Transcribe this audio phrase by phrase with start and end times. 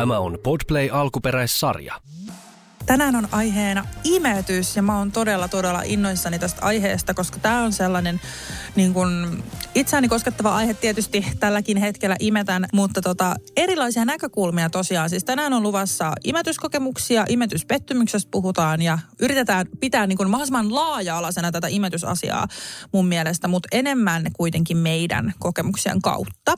[0.00, 1.94] Tämä on Podplay alkuperäissarja.
[2.86, 7.72] Tänään on aiheena imetys ja mä oon todella todella innoissani tästä aiheesta, koska tämä on
[7.72, 8.20] sellainen
[8.76, 9.42] niin kun,
[9.74, 15.10] itseäni koskettava aihe tietysti tälläkin hetkellä imetän, mutta tota, erilaisia näkökulmia tosiaan.
[15.10, 21.66] Siis tänään on luvassa imetyskokemuksia, imetyspettymyksestä puhutaan ja yritetään pitää niin kun mahdollisimman laaja-alaisena tätä
[21.70, 22.48] imetysasiaa
[22.92, 26.54] mun mielestä, mutta enemmän kuitenkin meidän kokemuksien kautta.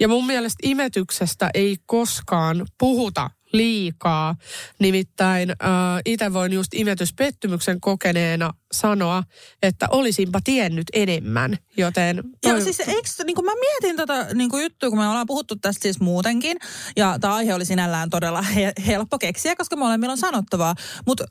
[0.00, 4.36] Ja mun mielestä imetyksestä ei koskaan puhuta liikaa.
[4.78, 5.56] Nimittäin äh,
[6.04, 9.22] itse voin just imetyspettymyksen kokeneena sanoa,
[9.62, 12.22] että olisinpa tiennyt enemmän, joten...
[12.46, 15.82] Joo, siis eikö, niin kuin mä mietin tätä niin juttua, kun me ollaan puhuttu tästä
[15.82, 16.56] siis muutenkin,
[16.96, 20.74] ja tämä aihe oli sinällään todella he, helppo keksiä, koska molemmilla on sanottavaa,
[21.06, 21.24] mutta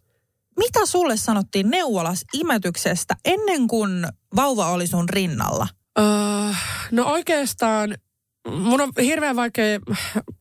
[0.58, 5.68] mitä sulle sanottiin neuvolas imetyksestä ennen kuin vauva oli sun rinnalla?
[6.00, 6.06] Öö,
[6.92, 7.96] no oikeastaan
[8.52, 9.80] mun on hirveän vaikea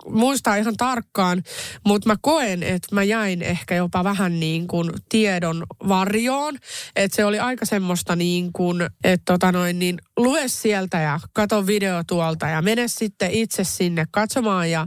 [0.09, 1.43] muistaa ihan tarkkaan,
[1.87, 6.59] mutta mä koen, että mä jäin ehkä jopa vähän niin kuin tiedon varjoon.
[6.97, 11.67] Että se oli aika semmoista niin kuin, että tota noin, niin lue sieltä ja kato
[11.67, 14.87] video tuolta ja mene sitten itse sinne katsomaan ja,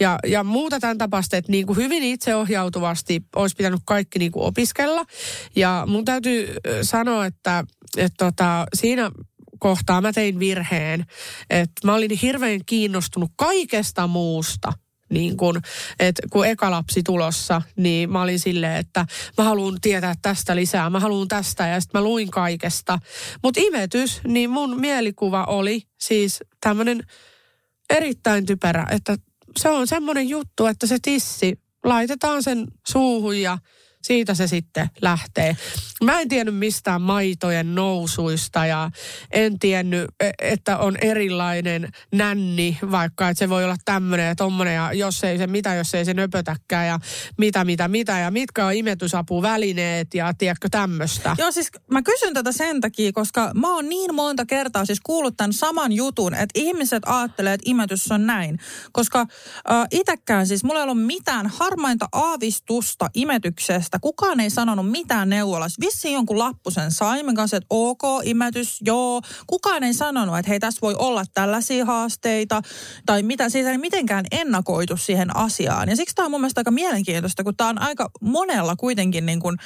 [0.00, 4.44] ja, ja muuta tämän tapasta, että niin kuin hyvin itseohjautuvasti olisi pitänyt kaikki niin kuin
[4.44, 5.04] opiskella.
[5.56, 7.64] Ja mun täytyy sanoa, että,
[7.96, 9.10] että tota, siinä
[9.60, 11.04] kohtaa mä tein virheen,
[11.50, 14.72] että mä olin hirveän kiinnostunut kaikesta muusta.
[15.10, 15.60] Niin kun,
[16.00, 19.06] että kun eka lapsi tulossa, niin mä olin silleen, että
[19.38, 22.98] mä haluan tietää tästä lisää, mä haluan tästä ja sitten mä luin kaikesta.
[23.42, 27.02] Mutta imetys, niin mun mielikuva oli siis tämmöinen
[27.90, 29.16] erittäin typerä, että
[29.58, 33.58] se on semmoinen juttu, että se tissi laitetaan sen suuhun ja
[34.02, 35.56] siitä se sitten lähtee.
[36.04, 38.90] Mä en tiennyt mistään maitojen nousuista ja
[39.30, 44.74] en tiennyt, e, että on erilainen nänni, vaikka että se voi olla tämmöinen ja tommonen
[44.74, 46.98] ja jos ei se mitä, jos ei se nöpötäkään ja
[47.38, 51.36] mitä, mitä, mitä ja mitkä on imetysapuvälineet ja tiedätkö tämmöistä.
[51.38, 55.36] Joo siis mä kysyn tätä sen takia, koska mä oon niin monta kertaa siis kuullut
[55.36, 58.58] tämän saman jutun, että ihmiset ajattelee, että imetys on näin.
[58.92, 64.02] Koska äh, itekään siis mulla ei ollut mitään harmainta aavistusta imetyksestä tästä.
[64.02, 65.80] Kukaan ei sanonut mitään neuvolas.
[65.80, 69.22] Vissiin jonkun lappusen saimen kanssa, että ok, imetys, joo.
[69.46, 72.62] Kukaan ei sanonut, että hei, tässä voi olla tällaisia haasteita
[73.06, 75.88] tai mitä siitä ei mitenkään ennakoitu siihen asiaan.
[75.88, 79.40] Ja siksi tämä on mun mielestä aika mielenkiintoista, kun tämä on aika monella kuitenkin niin
[79.40, 79.56] kuin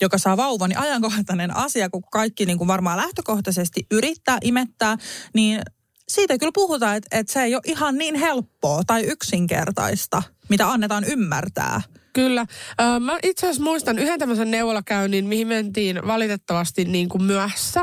[0.00, 4.96] joka saa vauvan, niin ajankohtainen asia, kun kaikki niin kuin varmaan lähtökohtaisesti yrittää imettää,
[5.34, 5.60] niin
[6.08, 11.04] siitä kyllä puhutaan, että, että se ei ole ihan niin helppoa tai yksinkertaista, mitä annetaan
[11.04, 11.82] ymmärtää.
[12.14, 12.46] Kyllä.
[13.00, 17.82] Mä itse asiassa muistan yhden tämmöisen neuvolakäynnin, mihin mentiin valitettavasti niin kuin myöhässä.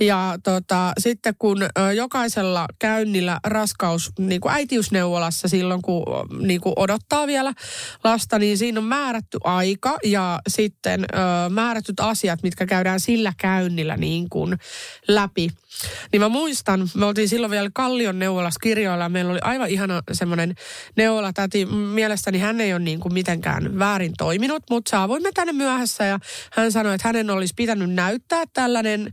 [0.00, 1.58] Ja tota, sitten kun
[1.96, 6.04] jokaisella käynnillä raskaus, niin kuin äitiysneuvolassa silloin, kun
[6.40, 7.52] niin kuin odottaa vielä
[8.04, 11.06] lasta, niin siinä on määrätty aika ja sitten
[11.50, 14.58] määrätyt asiat, mitkä käydään sillä käynnillä niin kuin
[15.08, 15.48] läpi.
[16.12, 20.02] Niin mä muistan, me oltiin silloin vielä Kallion neuvolassa kirjoilla ja meillä oli aivan ihana
[20.12, 20.54] semmoinen
[20.96, 21.66] neuvolatäti.
[21.66, 26.18] Mielestäni hän ei ole niin kuin mitenkään väärin toiminut, mutta saavuimme tänne myöhässä ja
[26.52, 29.10] hän sanoi, että hänen olisi pitänyt näyttää tällainen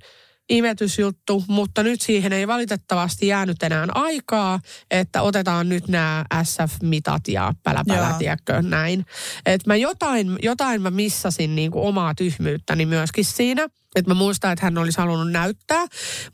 [0.50, 4.60] imetysjuttu, mutta nyt siihen ei valitettavasti jäänyt enää aikaa,
[4.92, 9.06] että otetaan nyt nämä SF-mitat ja päläpälä, tiedätkö, näin.
[9.46, 13.68] Että mä jotain, jotain mä missasin niin kuin omaa tyhmyyttäni myöskin siinä.
[13.96, 15.86] Että mä muistan, että hän olisi halunnut näyttää.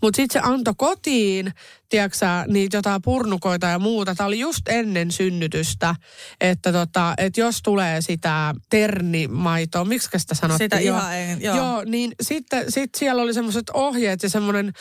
[0.01, 1.53] Mutta sitten se antoi kotiin,
[1.89, 2.17] tiedätkö
[2.47, 4.15] niitä jotain purnukoita ja muuta.
[4.15, 5.95] Tämä oli just ennen synnytystä,
[6.41, 10.65] että tota, et jos tulee sitä ternimaitoa, miksi sitä sanottiin?
[10.65, 11.55] Sitä joo, ihan ei, joo.
[11.55, 11.83] joo.
[11.85, 14.71] niin sitten sit siellä oli semmoiset ohjeet ja semmoinen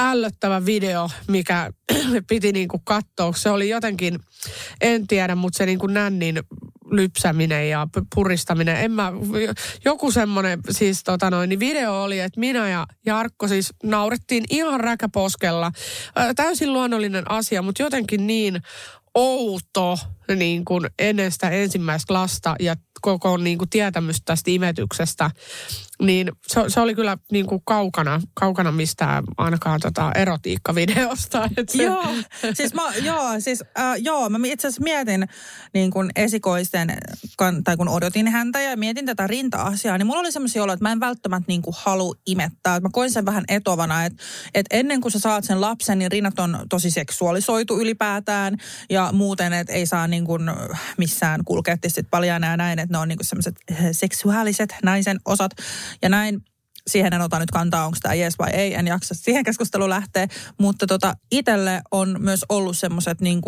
[0.00, 1.70] ällöttävä video, mikä
[2.28, 3.32] piti niinku katsoa.
[3.36, 4.20] Se oli jotenkin,
[4.80, 6.40] en tiedä, mutta se niinku nännin
[6.90, 8.76] lypsäminen ja puristaminen.
[8.76, 9.12] En mä,
[9.84, 14.80] joku semmoinen siis tota noin, niin video oli, että minä ja Jarkko siis naurettiin ihan
[14.80, 15.72] räkäposkella.
[16.36, 18.62] Täysin luonnollinen asia, mutta jotenkin niin
[19.14, 19.98] outo
[20.36, 25.30] niin kuin ennen sitä ensimmäistä lasta ja koko niin kuin tietämystä tästä imetyksestä,
[26.02, 31.50] niin se, se oli kyllä niin kuin kaukana, kaukana mistään ainakaan tota erotiikkavideosta.
[31.56, 32.04] Et se, Joo,
[32.54, 35.28] siis mä, joo, siis, äh, joo, mä itse asiassa mietin
[35.74, 36.92] niin kun esikoisten,
[37.64, 40.92] tai kun odotin häntä ja mietin tätä rinta-asiaa, niin mulla oli semmoisia oloja, että mä
[40.92, 42.80] en välttämättä niin kuin halu imettää.
[42.80, 44.22] Mä koin sen vähän etovana, että,
[44.54, 48.56] että ennen kuin sä saat sen lapsen, niin rinnat on tosi seksuaalisoitu ylipäätään
[48.90, 50.42] ja muuten, että ei saa niin kuin
[50.96, 51.76] missään kulkea
[52.10, 53.56] paljaana ja näin, että ne on niin kuin semmoiset
[53.92, 55.52] seksuaaliset naisen osat
[56.02, 56.42] ja näin
[56.86, 60.28] siihen en ota nyt kantaa, onko tämä yes vai ei, en jaksa siihen keskusteluun lähteä.
[60.58, 63.40] Mutta tota, itselle on myös ollut semmoiset niin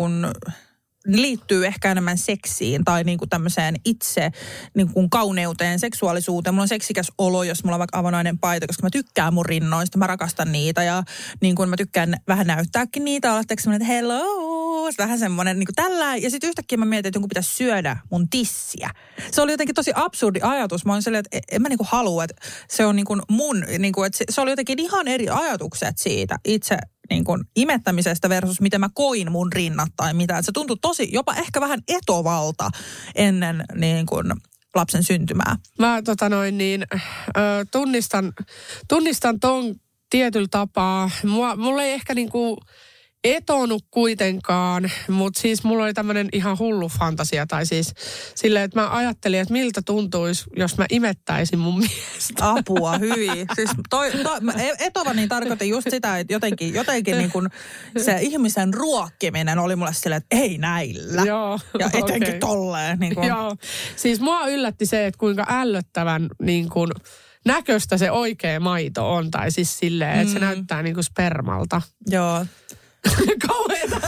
[1.05, 4.31] liittyy ehkä enemmän seksiin tai niin kuin tämmöiseen itse
[4.73, 6.53] niin kuin kauneuteen, seksuaalisuuteen.
[6.53, 9.97] Mulla on seksikäs olo, jos mulla on vaikka avonainen paita, koska mä tykkään mun rinnoista,
[9.97, 11.03] mä rakastan niitä ja
[11.41, 14.49] niin kuin mä tykkään vähän näyttääkin niitä, olla semmoinen, että hello,
[14.97, 16.15] vähän semmoinen niin kuin tällä.
[16.15, 18.89] Ja sitten yhtäkkiä mä mietin, että jonkun pitäisi syödä mun tissiä.
[19.31, 20.85] Se oli jotenkin tosi absurdi ajatus.
[20.85, 22.35] Mä olin silleen, että en mä niin kuin halua, että
[22.69, 25.97] se on niin kuin mun, niin kuin, että se, se oli jotenkin ihan eri ajatukset
[25.97, 26.77] siitä itse
[27.09, 30.41] niin kuin imettämisestä versus miten mä koin mun rinnat tai mitä.
[30.41, 32.69] Se tuntui tosi, jopa ehkä vähän etovalta
[33.15, 34.33] ennen niin kuin
[34.75, 35.55] lapsen syntymää.
[35.79, 36.85] Mä tota noin niin,
[37.37, 38.33] ö, tunnistan,
[38.87, 39.75] tunnistan ton
[40.09, 41.11] tietyllä tapaa.
[41.25, 42.57] Mua, mulla ei ehkä niinku
[43.23, 47.47] etonut kuitenkaan, mutta siis mulla oli tämmöinen ihan hullu fantasia.
[47.47, 47.93] Tai siis
[48.35, 52.49] silleen, että mä ajattelin, että miltä tuntuisi, jos mä imettäisin mun miestä.
[52.51, 53.47] Apua, hyvin.
[53.55, 57.49] Siis toi, toi, e- etova niin tarkoitin just sitä, että jotenkin, jotenkin niin kuin
[57.97, 61.21] se ihmisen ruokkiminen oli mulle silleen, että ei näillä.
[61.21, 62.39] Joo, ja etenkin okei.
[62.39, 62.99] tolleen.
[62.99, 63.27] Niin kuin.
[63.27, 63.55] Joo.
[63.95, 66.91] Siis mua yllätti se, että kuinka ällöttävän niin kuin,
[67.45, 69.31] näköistä se oikea maito on.
[69.31, 71.81] Tai siis silleen, että se näyttää niin kuin spermalta.
[72.07, 72.45] Joo.
[73.47, 73.99] Kauheeta.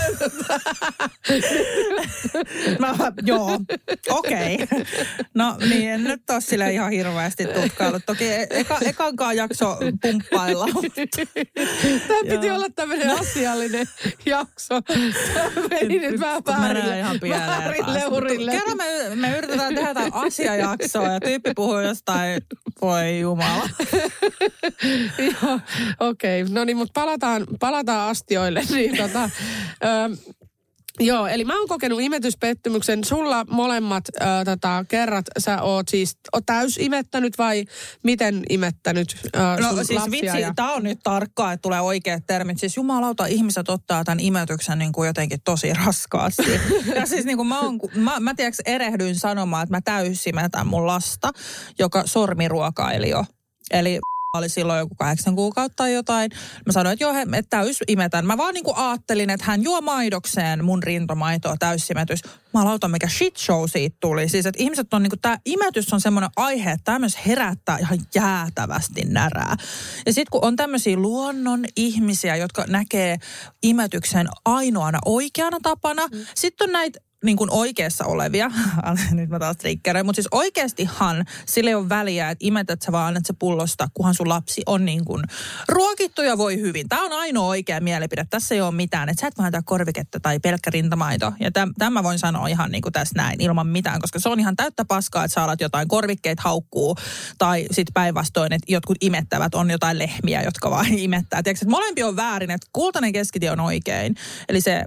[2.79, 2.95] Mä,
[3.25, 3.59] joo,
[4.09, 4.53] okei.
[4.63, 4.85] Okay.
[5.33, 8.05] No niin, en nyt ole sille ihan hirveästi tutkaillut.
[8.05, 10.67] Toki e- eka, ekankaan jakso pumppailla.
[12.07, 13.87] Tämä piti olla tämmöinen asiallinen
[14.25, 14.81] jakso.
[15.33, 16.61] Tämä meni nyt vähän taas.
[17.93, 18.51] leurille.
[18.51, 22.41] Kerran me, me yritetään tehdä jotain asiajaksoa ja tyyppi puhuu jostain,
[22.81, 23.69] voi jumala.
[25.41, 25.59] Joo,
[25.99, 26.41] okei.
[26.41, 26.53] Okay.
[26.53, 28.63] No niin, mutta palataan, palataan astioille.
[28.69, 29.29] Niin, tota,
[29.83, 30.33] ö,
[30.99, 33.03] Joo, eli mä oon kokenut imetyspettymyksen.
[33.03, 37.65] Sulla molemmat ö, tota, kerrat sä oot siis oot täys imettänyt vai
[38.03, 40.53] miten imettänyt ö, No siis vitsi, ja...
[40.55, 42.59] tämä on nyt tarkkaa, että tulee oikeat termit.
[42.59, 46.51] Siis jumalauta, ihmiset ottaa tämän imetyksen niin kuin jotenkin tosi raskaasti.
[46.95, 50.87] ja siis niin kuin mä, oon, mä, mä tiedätkö, erehdyin sanomaan, että mä täysimetän mun
[50.87, 51.31] lasta,
[51.79, 53.25] joka sormiruokaili jo.
[53.71, 53.99] Eli
[54.37, 56.31] oli silloin joku kahdeksan kuukautta tai jotain.
[56.65, 58.25] Mä sanoin, että joo, he, että täys imetän.
[58.25, 62.19] Mä vaan niinku ajattelin, että hän juo maidokseen mun rintomaitoa täysimetys.
[62.53, 64.29] Mä lautan, mikä shit show siitä tuli.
[64.29, 67.99] Siis, että ihmiset on niinku, tää imetys on semmoinen aihe, että tämä myös herättää ihan
[68.15, 69.55] jäätävästi närää.
[70.05, 73.17] Ja sitten kun on tämmöisiä luonnon ihmisiä, jotka näkee
[73.63, 76.25] imetyksen ainoana oikeana tapana, mm.
[76.35, 78.51] sitten on näitä niin kuin oikeassa olevia,
[79.11, 83.07] nyt mä taas triggeröin, mutta siis oikeastihan sillä ei ole väliä, että imetät sä vaan
[83.07, 85.23] annat se pullosta, kunhan sun lapsi on niin kuin
[85.69, 86.89] ruokittu ja voi hyvin.
[86.89, 90.39] Tämä on ainoa oikea mielipide, tässä ei ole mitään, että sä et vaan korviketta tai
[90.39, 91.33] pelkkä rintamaito.
[91.39, 94.39] Ja täm, tämä voin sanoa ihan niin kuin tässä näin, ilman mitään, koska se on
[94.39, 96.95] ihan täyttä paskaa, että sä alat jotain korvikkeita haukkuu,
[97.37, 101.43] tai sitten päinvastoin, että jotkut imettävät on jotain lehmiä, jotka vaan imettää.
[101.43, 104.15] Tiedätkö, että molempi on väärin, että kultainen keskitie on oikein,
[104.49, 104.83] eli se,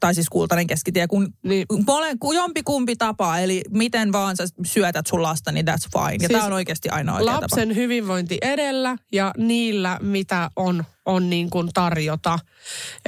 [0.00, 1.66] tai siis kultainen keskitie, kun Niin.
[1.86, 6.12] Mole, ku- jompi kumpi tapa, eli miten vaan sä syötät sun lasta, niin that's fine.
[6.12, 7.80] Ja Siis tämä on oikeasti ainoa oikea Lapsen tapa.
[7.80, 12.38] hyvinvointi edellä ja niillä, mitä on, on niin kuin tarjota.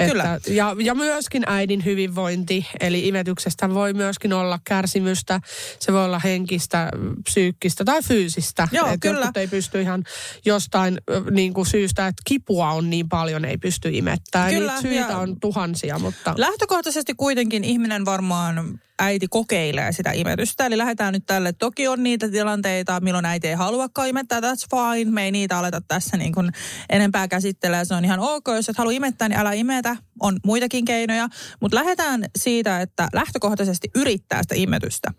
[0.09, 0.41] Kyllä.
[0.47, 5.41] Ja, ja myöskin äidin hyvinvointi, eli imetyksestä voi myöskin olla kärsimystä.
[5.79, 6.89] Se voi olla henkistä,
[7.25, 8.69] psyykkistä tai fyysistä.
[8.73, 9.33] Joo, Et kyllä.
[9.37, 10.05] Ei pysty ihan
[10.45, 10.99] jostain
[11.31, 14.55] niin kuin syystä, että kipua on niin paljon, ei pysty imettämään.
[14.55, 16.35] Kyllä, Niitä syitä ja- on tuhansia, mutta...
[16.37, 20.67] Lähtökohtaisesti kuitenkin ihminen varmaan äiti kokeilee sitä imetystä.
[20.67, 21.53] Eli lähdetään nyt tälle.
[21.53, 24.41] Toki on niitä tilanteita, milloin äiti ei haluakaan imettää.
[24.41, 25.11] That's fine.
[25.11, 26.53] Me ei niitä aleta tässä niin kuin
[26.91, 27.85] enempää käsittelee.
[27.85, 28.45] Se on ihan ok.
[28.55, 29.97] Jos et halua imettää, niin älä imetä.
[30.21, 31.29] On muitakin keinoja.
[31.61, 35.13] Mutta lähdetään siitä, että lähtökohtaisesti yrittää sitä imetystä.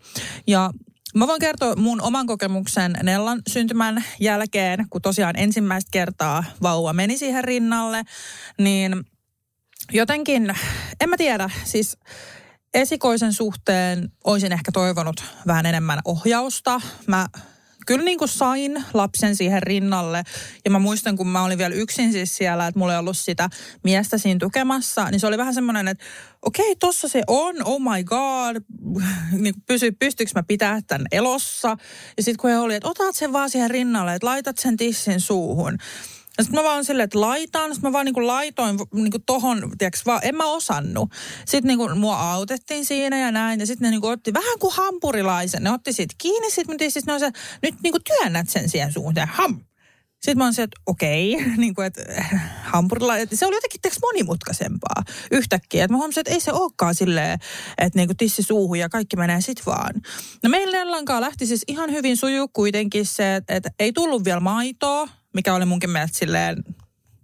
[0.46, 0.70] Ja
[1.14, 7.18] Mä voin kertoa mun oman kokemuksen Nellan syntymän jälkeen, kun tosiaan ensimmäistä kertaa vauva meni
[7.18, 8.02] siihen rinnalle,
[8.58, 9.04] niin
[9.92, 10.54] jotenkin,
[11.00, 11.96] en mä tiedä, siis
[12.74, 16.80] esikoisen suhteen olisin ehkä toivonut vähän enemmän ohjausta.
[17.06, 17.26] Mä
[17.88, 20.22] kyllä niin kuin sain lapsen siihen rinnalle.
[20.64, 23.48] Ja mä muistan, kun mä olin vielä yksin siis siellä, että mulla ei ollut sitä
[23.84, 26.04] miestä siinä tukemassa, niin se oli vähän semmoinen, että
[26.42, 28.56] okei, okay, tossa se on, oh my god,
[29.42, 31.76] niin pysy, pystyykö mä pitää tämän elossa.
[32.16, 35.20] Ja sitten kun he oli, että otat sen vaan siihen rinnalle, että laitat sen tissin
[35.20, 35.78] suuhun.
[36.38, 37.74] Ja sitten mä vaan silleen, että laitan.
[37.74, 41.10] Sitten mä vaan niinku laitoin niinku tohon, tiiäks, vaan en mä osannut.
[41.46, 43.60] Sitten niinku mua autettiin siinä ja näin.
[43.60, 45.62] Ja sitten ne niinku otti vähän kuin hampurilaisen.
[45.62, 46.50] Ne otti siitä kiinni.
[46.50, 47.30] Sitten mä siis ne se,
[47.62, 49.28] nyt niinku työnnät sen siihen suuntaan.
[49.28, 49.60] Ham!
[50.12, 52.02] Sitten mä oon se, että okei, niin kuin, että
[52.72, 55.84] hampurilainen, se oli jotenkin teks monimutkaisempaa yhtäkkiä.
[55.84, 57.38] Että mä huomasin, että ei se olekaan silleen,
[57.78, 59.94] että niin kuin tissi suuhun ja kaikki menee sit vaan.
[60.42, 64.40] No meillä Nellankaan lähti siis ihan hyvin sujuu kuitenkin se, että, että ei tullut vielä
[64.40, 66.64] maitoa, mikä oli munkin mielestä silleen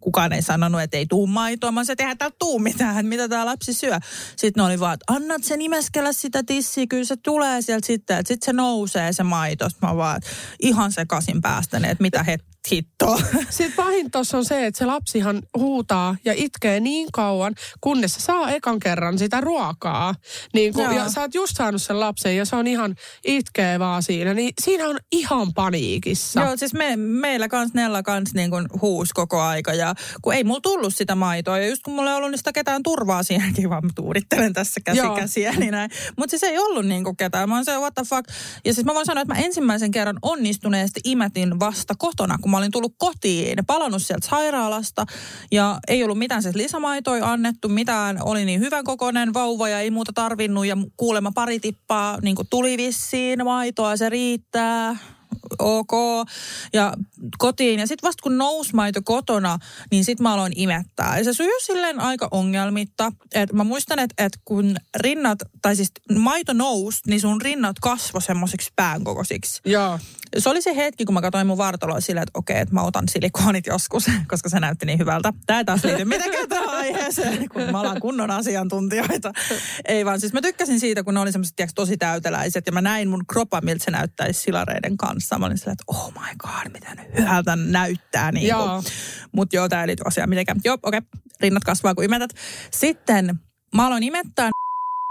[0.01, 1.73] kukaan ei sanonut, että ei tuu maitoa.
[1.73, 3.99] Mä sanoin, että täällä tuu mitään, mitä tämä lapsi syö.
[4.37, 8.27] Sitten ne oli vaan, että annat sen imeskellä sitä tissiä, kyllä se tulee sieltä sitten,
[8.27, 9.71] sitten se nousee se maito.
[9.71, 10.21] Sitten mä vaan,
[10.61, 12.39] ihan sekaisin päästäneet, että mitä he
[12.73, 13.21] hittoa.
[13.51, 18.21] Sitten pahin tuossa on se, että se lapsihan huutaa ja itkee niin kauan, kunnes se
[18.21, 20.15] saa ekan kerran sitä ruokaa.
[20.55, 22.95] Niin kun, ja sä oot just saanut sen lapsen ja se on ihan
[23.25, 24.35] itkee vaan siinä.
[24.35, 26.41] Niin siinä on ihan paniikissa.
[26.41, 29.75] Joo, siis me, meillä kans Nella kans niin kuin huus koko aika.
[29.75, 31.59] Ja kun ei mulla tullut sitä maitoa.
[31.59, 34.99] Ja just kun mulla ei ollut sitä ketään turvaa siihenkin, vaan mä tuudittelen tässä käsi
[34.99, 35.17] Joo.
[35.17, 35.53] käsiä.
[35.53, 35.91] Niin näin.
[36.17, 37.49] Mutta siis ei ollut niin kuin ketään.
[37.49, 38.29] Mä oon se, what the fuck.
[38.65, 42.59] Ja siis mä voin sanoa, että mä ensimmäisen kerran onnistuneesti imetin vasta kotona, kun mä
[42.59, 45.05] olin tullut kotiin, palannut sieltä sairaalasta
[45.53, 49.91] ja ei ollut mitään siis lisämaitoja annettu, mitään, oli niin hyvän kokoinen vauva ja ei
[49.91, 54.97] muuta tarvinnut ja kuulemma pari tippaa niin tuli vissiin maitoa, se riittää
[55.59, 55.93] ok.
[56.73, 56.95] Ja
[57.39, 57.81] kotiin.
[57.81, 59.59] Ja sitten vasta kun nousi maito kotona,
[59.91, 61.19] niin sitten mä aloin imettää.
[61.19, 63.13] Ja se sujui silleen aika ongelmitta.
[63.35, 68.23] Et mä muistan, että et kun rinnat, tai siis maito nousi, niin sun rinnat kasvoi
[68.23, 69.61] semmoisiksi päänkokoisiksi.
[69.65, 69.99] Joo.
[70.39, 73.09] Se oli se hetki, kun mä katsoin mun vartaloa silleen, että okei, että mä otan
[73.09, 75.33] silikoonit joskus, koska se näytti niin hyvältä.
[75.47, 79.33] Tämä ei taas liity mitenkään tähän aiheeseen, kun mä alan kunnon asiantuntijoita.
[79.85, 83.09] Ei vaan, siis mä tykkäsin siitä, kun ne oli semmoiset tosi täyteläiset ja mä näin
[83.09, 85.24] mun kropa, miltä se näyttäisi silareiden kanssa.
[85.39, 88.33] Mä olin silleen, että oh my god, miten hyvältä näyttää.
[88.33, 88.83] Niin joo.
[89.33, 90.61] Mutta joo, tämä ei liity asiaan mitenkään.
[90.65, 91.21] Joo, okei, okay.
[91.41, 92.31] rinnat kasvaa kun imetät.
[92.71, 93.39] Sitten
[93.75, 94.51] mä aloin imettää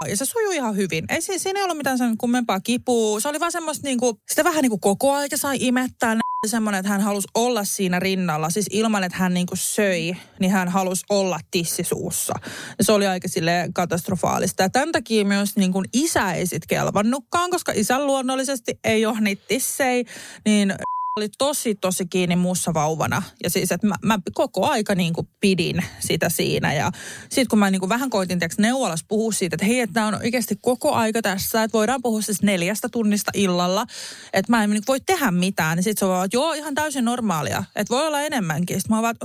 [0.08, 1.04] ja se sujui ihan hyvin.
[1.08, 3.20] Ei siinä, siinä ei ollut mitään sen kummempaa kipua.
[3.20, 6.16] Se oli vaan semmoista niinku, sitä vähän niinku koko ajan sai imettää.
[6.46, 8.50] Semmoinen, että hän halusi olla siinä rinnalla.
[8.50, 12.34] Siis ilman, että hän niinku söi, niin hän halusi olla tissisuussa.
[12.80, 14.62] Se oli aika sille katastrofaalista.
[14.62, 19.42] Ja tämän takia myös niinku isä ei sit kelvannutkaan, koska isän luonnollisesti ei ole niitä
[19.48, 20.04] tissei.
[20.44, 20.74] Niin
[21.16, 23.22] oli tosi, tosi kiinni muussa vauvana.
[23.42, 26.74] Ja siis, että mä, mä koko aika niin kuin pidin sitä siinä.
[26.74, 26.90] Ja
[27.22, 30.14] sitten kun mä niin kuin vähän koitin tiiäks, neuvolas puhua siitä, että hei, että on
[30.14, 33.86] oikeasti koko aika tässä, että voidaan puhua siis neljästä tunnista illalla,
[34.32, 35.76] että mä en niin voi tehdä mitään.
[35.76, 38.80] Niin sitten se on vaan, että joo, ihan täysin normaalia, että voi olla enemmänkin.
[38.80, 39.16] Sitten mä vaan,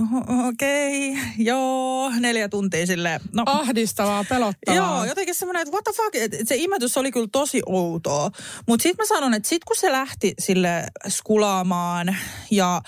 [0.48, 3.20] okei, okay, joo, neljä tuntia sille.
[3.34, 3.44] No.
[3.46, 4.76] Ahdistavaa, pelottavaa.
[4.76, 8.32] Joo, jotenkin semmoinen, että what the fuck, että se imetys oli kyllä tosi outoa.
[8.68, 12.16] Mutta sitten mä sanon, että sitten kun se lähti sille skulaamaan, juomaan
[12.52, 12.82] ja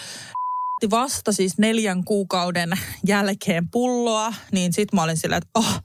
[0.92, 2.72] vasta siis neljän kuukauden
[3.08, 5.84] jälkeen pulloa, niin sitten mä olin sillä, että oh,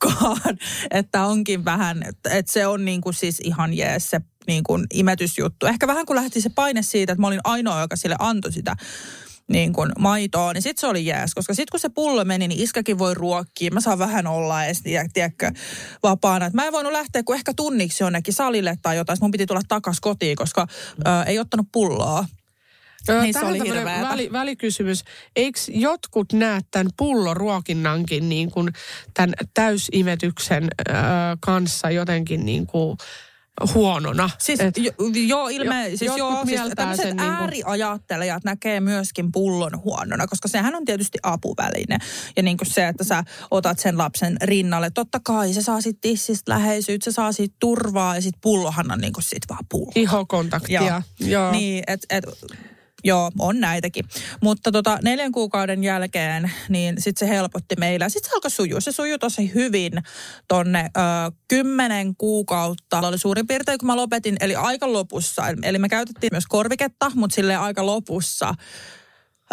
[0.00, 0.56] God,
[0.90, 4.86] että onkin vähän, että, että se on niin kuin siis ihan jees se niin kuin
[4.92, 5.66] imetysjuttu.
[5.66, 8.76] Ehkä vähän kun lähti se paine siitä, että mä olin ainoa, joka sille antoi sitä
[9.50, 11.34] niin kuin maitoa, niin sitten se oli jääs.
[11.34, 13.70] Koska sitten kun se pullo meni, niin iskakin voi ruokkia.
[13.70, 15.50] Mä saan vähän olla edes, tiedätkö,
[16.02, 16.46] vapaana.
[16.46, 19.18] Et mä en voinut lähteä kuin ehkä tunniksi jonnekin salille tai jotain.
[19.20, 20.66] Mun piti tulla takas kotiin, koska
[20.98, 22.24] ö, ei ottanut pulloa.
[23.22, 25.04] niin se oli väli, välikysymys.
[25.36, 28.68] Eikö jotkut näe tämän pulloruokinnankin niin kuin
[29.14, 30.92] tämän täysimetyksen ö,
[31.40, 32.96] kanssa jotenkin niin kuin
[33.74, 34.30] huonona.
[34.38, 34.92] Siis et, jo,
[35.26, 40.48] joo, ilme, jo, siis joo, siis tämmöiset sen ääriajattelijat niin näkee myöskin pullon huonona, koska
[40.48, 41.98] sehän on tietysti apuväline.
[42.36, 46.10] Ja niin kuin se, että sä otat sen lapsen rinnalle, totta kai se saa sitten
[46.10, 49.92] tissistä läheisyyttä, se saa siitä turvaa ja sitten pullohan on niin kuin sit vaan pullo.
[49.94, 50.82] Ihokontaktia.
[50.82, 51.02] Joo.
[51.20, 51.52] joo.
[51.52, 52.24] Niin, että et,
[53.04, 54.04] Joo, on näitäkin.
[54.42, 58.08] Mutta tota, neljän kuukauden jälkeen, niin sitten se helpotti meillä.
[58.08, 58.80] Sitten se alkoi sujua.
[58.80, 59.92] Se sujui tosi hyvin
[60.48, 61.00] tonne ö,
[61.48, 63.00] kymmenen kuukautta.
[63.00, 65.42] Oli suurin piirtein, kun mä lopetin, eli aika lopussa.
[65.62, 68.54] Eli me käytettiin myös korviketta, mutta sille aika lopussa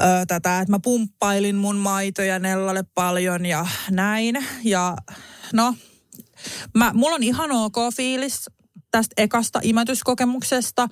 [0.02, 4.46] ö, tätä, että mä pumppailin mun maitoja Nellalle paljon ja näin.
[4.64, 4.96] Ja
[5.54, 5.76] no,
[6.74, 8.46] mä, mulla on ihan ok fiilis
[8.98, 10.88] tästä ekasta imetyskokemuksesta,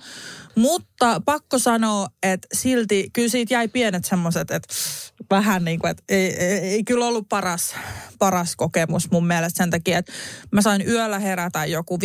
[0.54, 4.74] mutta pakko sanoa, että silti kyllä siitä jäi pienet semmoiset, että
[5.30, 7.74] vähän niin kuin, että ei, ei, ei kyllä ollut paras,
[8.18, 10.12] paras kokemus mun mielestä sen takia, että
[10.52, 11.98] mä sain yöllä herätä joku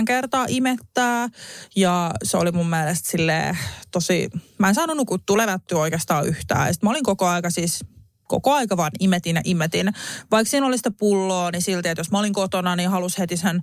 [0.00, 1.28] 5-7 kertaa imettää
[1.76, 3.58] ja se oli mun mielestä silleen
[3.90, 6.68] tosi, mä en saanut nukuttua levättyä oikeastaan yhtään.
[6.68, 7.84] Ja mä olin koko aika siis
[8.28, 9.92] koko aika vaan imetin ja imetin.
[10.30, 13.36] Vaikka siinä oli sitä pulloa, niin silti, että jos mä olin kotona, niin halus heti
[13.36, 13.62] sen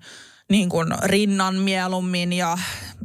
[0.52, 2.58] niin kuin rinnan mieluummin ja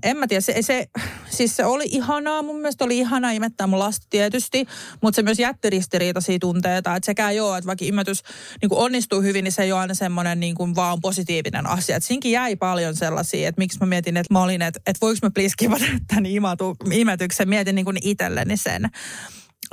[0.02, 0.86] en mä tiedä, se, se,
[1.30, 4.66] siis se oli ihanaa, mun mielestä oli ihanaa imettää mun lasta tietysti,
[5.02, 8.22] mutta se myös jätti ristiriitaisia tunteita, että sekään joo, että vaikka imetys
[8.62, 11.96] niin kuin onnistuu hyvin, niin se ei ole aina semmoinen niin kuin vaan positiivinen asia.
[11.96, 15.18] Et siinkin jäi paljon sellaisia, että miksi mä mietin, että mä olin, että, että voiko
[15.22, 18.84] mä please kivata tämän imatu, imetyksen, mietin niin kuin itselleni sen.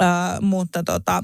[0.01, 0.05] Ö,
[0.41, 1.23] mutta tota,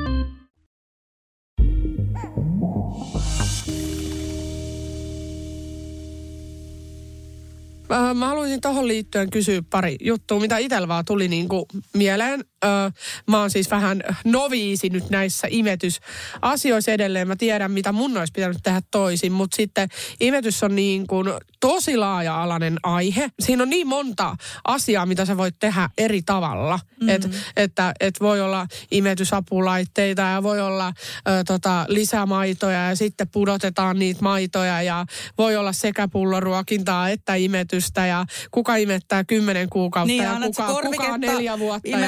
[7.91, 12.45] Äh, Mä haluaisin tuohon liittyen kysyä pari juttua, mitä itsellä vaan tuli niin kuin mieleen.
[12.63, 12.91] Ö,
[13.27, 17.27] Mä oon siis vähän noviisi nyt näissä imetysasioissa edelleen.
[17.27, 19.89] Mä tiedän, mitä mun olisi pitänyt tehdä toisin, mutta sitten
[20.19, 21.27] imetys on niin kuin
[21.59, 23.29] tosi laaja-alainen aihe.
[23.39, 26.77] Siinä on niin monta asiaa, mitä sä voit tehdä eri tavalla.
[26.77, 27.09] Mm-hmm.
[27.09, 30.93] Et, että et voi olla imetysapulaitteita ja voi olla
[31.27, 35.05] ö, tota, lisämaitoja ja sitten pudotetaan niitä maitoja ja
[35.37, 41.17] voi olla sekä pulloruokintaa että imetystä ja kuka imettää kymmenen kuukautta Niin, ja kuka, kuka
[41.17, 41.89] neljä vuotta.
[41.89, 41.99] ja-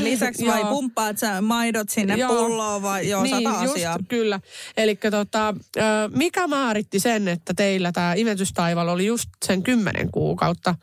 [0.00, 2.28] imetyksen lisäksi vai pumppaat sä maidot sinne Joo.
[2.28, 3.98] pulloon vai joo, niin, sata just, asiaa.
[4.08, 4.40] kyllä.
[4.76, 5.54] Eli tota,
[6.14, 10.74] mikä määritti sen, että teillä tämä imetystaival oli just sen kymmenen kuukautta?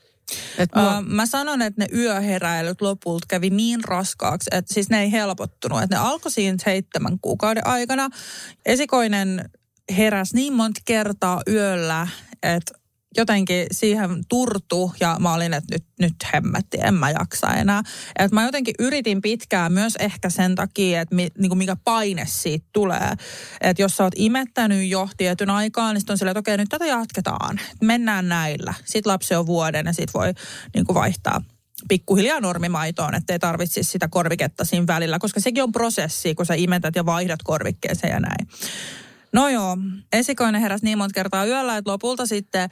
[0.57, 5.11] Et mua, mä sanon, että ne yöheräilyt lopulta kävi niin raskaaksi, että siis ne ei
[5.11, 5.81] helpottunut.
[5.81, 8.09] Että ne alkoi siinä seitsemän kuukauden aikana.
[8.65, 9.49] Esikoinen
[9.97, 12.07] heräsi niin monta kertaa yöllä,
[12.43, 12.73] että
[13.17, 17.83] jotenkin siihen turtu ja mä olin, että nyt, nyt hemmetti, en mä jaksa enää.
[18.19, 22.25] Että mä jotenkin yritin pitkään myös ehkä sen takia, että mi, niin kuin mikä paine
[22.27, 23.13] siitä tulee.
[23.61, 26.69] Että jos sä oot imettänyt jo tietyn aikaa, niin sit on silleen, että okei, nyt
[26.69, 27.59] tätä jatketaan.
[27.81, 28.73] Mennään näillä.
[28.85, 30.33] Sitten lapsi on vuoden ja sit voi
[30.73, 31.41] niin kuin vaihtaa
[31.87, 36.95] pikkuhiljaa normimaitoon, ettei tarvitsisi sitä korviketta siinä välillä, koska sekin on prosessi, kun sä imetät
[36.95, 38.47] ja vaihdat korvikkeeseen ja näin.
[39.37, 39.77] No joo,
[40.13, 42.69] esikoinen heräsi niin monta kertaa yöllä, että lopulta sitten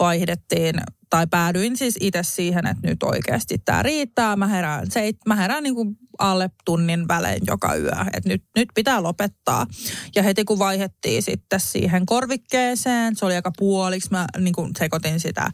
[0.00, 0.74] vaihdettiin,
[1.10, 4.36] tai päädyin siis itse siihen, että nyt oikeasti tämä riittää.
[4.36, 8.68] Mä herään, seit, mä herään niin kuin alle tunnin välein joka yö, että nyt, nyt
[8.74, 9.66] pitää lopettaa.
[10.14, 15.20] Ja heti kun vaihdettiin sitten siihen korvikkeeseen, se oli aika puoliksi, mä niin kuin sekoitin
[15.20, 15.52] sitä äh,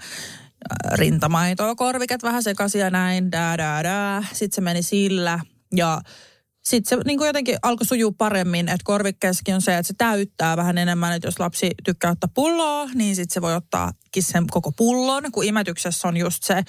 [0.93, 4.25] rintamaitoa, korviket vähän sekaisin ja näin, dää, dää, dää.
[4.33, 5.41] Sitten se meni sillä
[5.77, 6.01] ja
[6.69, 10.57] sitten se niin kuin jotenkin alkoi sujua paremmin, että korvikkeessakin on se, että se täyttää
[10.57, 14.73] vähän enemmän, että jos lapsi tykkää ottaa pulloa, niin sitten se voi ottaa sen koko
[14.73, 16.63] pullon, kun imetyksessä on just se,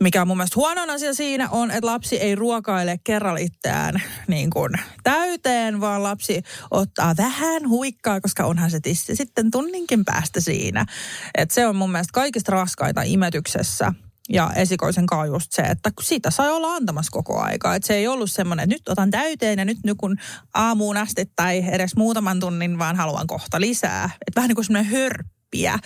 [0.00, 4.50] mikä on mun mielestä huono asia siinä on, että lapsi ei ruokaile kerralla itseään niin
[4.50, 10.86] kuin täyteen, vaan lapsi ottaa vähän huikkaa, koska onhan se tissi sitten tunninkin päästä siinä.
[11.34, 13.92] Et se on mun mielestä kaikista raskaita imetyksessä.
[14.28, 17.74] Ja esikoisen kanssa just se, että kun siitä sai olla antamassa koko aikaa.
[17.74, 20.16] Että se ei ollut semmoinen, että nyt otan täyteen ja nyt nukun
[20.54, 24.04] aamuun asti tai edes muutaman tunnin, vaan haluan kohta lisää.
[24.04, 25.78] Että vähän niin kuin semmoinen hörppiä.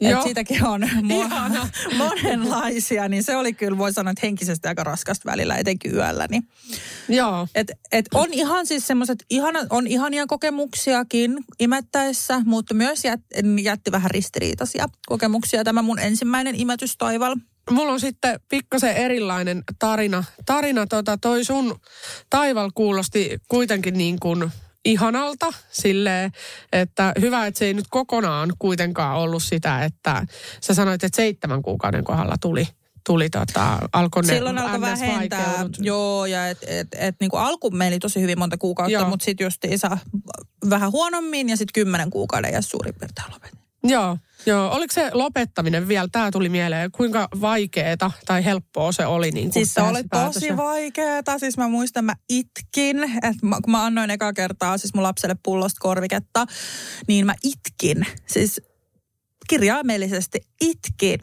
[0.00, 1.64] Että siitäkin on Ihana.
[1.64, 6.26] mo- monenlaisia, niin se oli kyllä, voi sanoa, että henkisesti aika raskasta välillä, etenkin yöllä.
[6.30, 6.48] Niin.
[7.08, 7.48] joo.
[7.54, 13.20] Et, et on ihan siis semmoiset, ihana, on ihania kokemuksiakin imettäessä, mutta myös jät,
[13.62, 15.64] jätti vähän ristiriitaisia kokemuksia.
[15.64, 17.36] Tämä mun ensimmäinen imetystaival.
[17.70, 20.24] Mulla on sitten pikkasen erilainen tarina.
[20.46, 21.80] Tarina tota, toi sun
[22.30, 24.52] taival kuulosti kuitenkin niin kuin
[24.84, 26.32] ihanalta silleen,
[26.72, 30.26] että hyvä, että se ei nyt kokonaan kuitenkaan ollut sitä, että
[30.60, 32.68] sä sanoit, että seitsemän kuukauden kohdalla tuli
[33.06, 37.98] tuli tota, alkoi ne Silloin alkoi vähentää, joo, ja et, et, et, niinku alku meni
[37.98, 39.08] tosi hyvin monta kuukautta, Joo.
[39.08, 39.98] mutta sitten just isä
[40.70, 43.58] vähän huonommin ja sitten kymmenen kuukauden ja suurin piirtein lopetin.
[43.82, 44.70] Joo, joo.
[44.70, 49.30] Oliko se lopettaminen vielä, tämä tuli mieleen, kuinka vaikeeta tai helppoa se oli?
[49.30, 51.38] Niin Siis se oli tosi vaikeeta.
[51.38, 55.36] Siis mä muistan, mä itkin, että mä, kun mä annoin eka kertaa siis mun lapselle
[55.42, 56.46] pullosta korviketta,
[57.08, 58.06] niin mä itkin.
[58.26, 58.60] Siis
[59.48, 61.20] kirjaimellisesti itkin.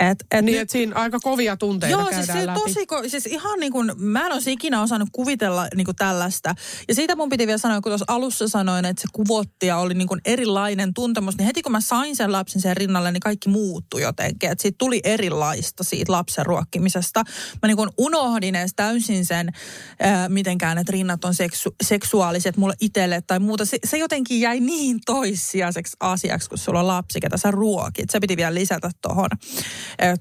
[0.00, 2.60] Et, et Niin, nyt- että siinä aika kovia tunteita Joo, siis, läpi.
[2.60, 6.54] tosi, ko- siis ihan niin kuin, mä en olisi ikinä osannut kuvitella niin kuin tällaista.
[6.88, 9.94] Ja siitä mun piti vielä sanoa, kun tuossa alussa sanoin, että se kuvotti ja oli
[9.94, 13.48] niin kuin erilainen tuntemus, niin heti kun mä sain sen lapsen sen rinnalle, niin kaikki
[13.48, 14.50] muuttui jotenkin.
[14.50, 17.22] Että siitä tuli erilaista siitä lapsen ruokkimisesta.
[17.62, 19.48] Mä niin kuin unohdin edes täysin sen,
[20.00, 23.64] ää, mitenkään, että rinnat on seksu- seksuaaliset mulle itselle tai muuta.
[23.64, 28.10] Se, se jotenkin jäi niin toissijaiseksi asiaksi, kun sulla on lapsi, ketä sä ruokit.
[28.10, 29.30] Se piti vielä lisätä tuohon.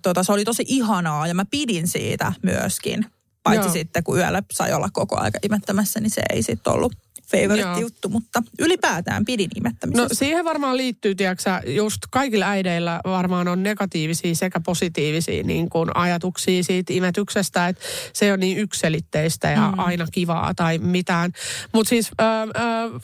[0.01, 3.05] Tota, se oli tosi ihanaa ja mä pidin siitä myöskin.
[3.43, 3.73] Paitsi Joo.
[3.73, 6.93] sitten, kun yöllä sai olla koko aika imettämässä, niin se ei sitten ollut
[7.31, 10.15] favorite juttu, mutta ylipäätään pidin No imettämisestä.
[10.15, 16.63] siihen varmaan liittyy, tiedätkö, just kaikilla äideillä varmaan on negatiivisia sekä positiivisia niin kuin ajatuksia
[16.63, 19.79] siitä imetyksestä, että se on niin ykselitteistä ja mm.
[19.79, 21.31] aina kivaa tai mitään.
[21.73, 23.01] Mutta siis äh, äh,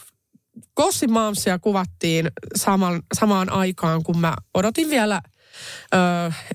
[0.75, 5.21] Gossin Momsia kuvattiin saman, samaan aikaan, kun mä odotin vielä
[5.93, 5.97] ö,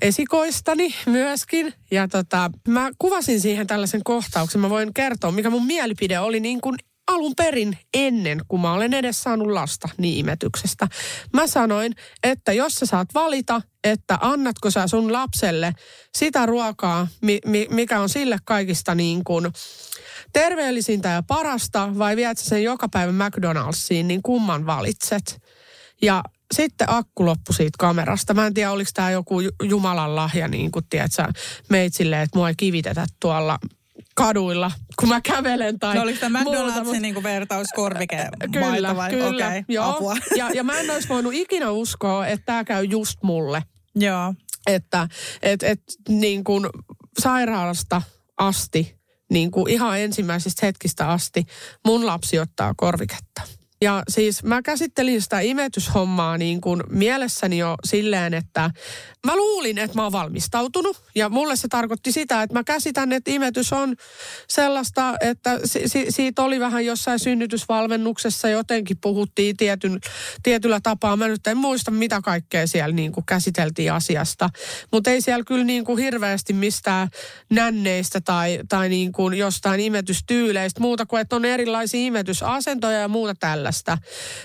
[0.01, 1.73] esikoistani myöskin.
[1.91, 4.61] Ja tota, mä kuvasin siihen tällaisen kohtauksen.
[4.61, 6.75] Mä voin kertoa, mikä mun mielipide oli niin kuin
[7.07, 10.87] alun perin ennen, kun mä olen edes saanut lasta niin imetyksestä.
[11.33, 15.73] Mä sanoin, että jos sä saat valita, että annatko sä sun lapselle
[16.17, 19.47] sitä ruokaa, mi- mi- mikä on sille kaikista niin kuin
[20.33, 25.41] terveellisintä ja parasta, vai viet sä sen joka päivä McDonald'siin, niin kumman valitset?
[26.01, 28.33] Ja sitten akku loppui siitä kamerasta.
[28.33, 31.27] Mä en tiedä, oliko tämä joku ju- Jumalan lahja, niin kuin tiedät sä,
[31.69, 33.59] meitsille, että mua ei kivitetä tuolla
[34.15, 38.17] kaduilla, kun mä kävelen tai No oliko tämä McDonald'sin niin vertauskorvike
[38.53, 39.09] Kyllä, vai?
[39.09, 39.47] kyllä.
[39.47, 39.89] Okei, Joo.
[39.89, 40.15] apua.
[40.35, 43.63] Ja, ja mä en olisi voinut ikinä uskoa, että tämä käy just mulle.
[43.95, 44.33] Joo.
[44.67, 45.07] Että
[45.41, 46.65] et, et, niin kuin
[47.19, 48.01] sairaalasta
[48.37, 48.97] asti,
[49.31, 51.45] niin kuin ihan ensimmäisistä hetkistä asti,
[51.85, 53.41] mun lapsi ottaa korviketta.
[53.81, 58.69] Ja siis mä käsittelin sitä imetyshommaa niin kuin mielessäni jo silleen, että
[59.25, 61.03] mä luulin, että mä oon valmistautunut.
[61.15, 63.95] Ja mulle se tarkoitti sitä, että mä käsitän, että imetys on
[64.47, 69.99] sellaista, että si- si- siitä oli vähän jossain synnytysvalmennuksessa jotenkin puhuttiin tietyn,
[70.43, 71.17] tietyllä tapaa.
[71.17, 74.49] Mä nyt en muista, mitä kaikkea siellä niin kuin käsiteltiin asiasta.
[74.91, 77.07] Mutta ei siellä kyllä niin kuin hirveästi mistään
[77.49, 83.35] nänneistä tai, tai niin kuin jostain imetystyyleistä muuta kuin, että on erilaisia imetysasentoja ja muuta
[83.67, 83.97] tällaista.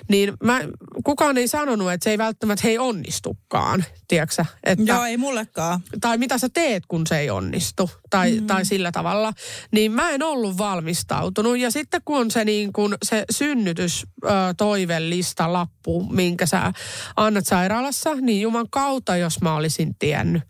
[0.09, 0.61] Niin mä,
[1.05, 5.81] kukaan ei sanonut, että se ei välttämättä hei onnistukaan, tiedätkö että, Joo, ei mullekaan.
[6.01, 8.47] tai mitä sä teet, kun se ei onnistu, tai, mm.
[8.47, 9.33] tai sillä tavalla,
[9.73, 11.59] niin mä en ollut valmistautunut.
[11.59, 16.73] Ja sitten kun on se, niin kun, se synnytys ö, toivellista lappu, minkä sä
[17.17, 20.43] annat sairaalassa, niin juman kautta, jos mä olisin tiennyt.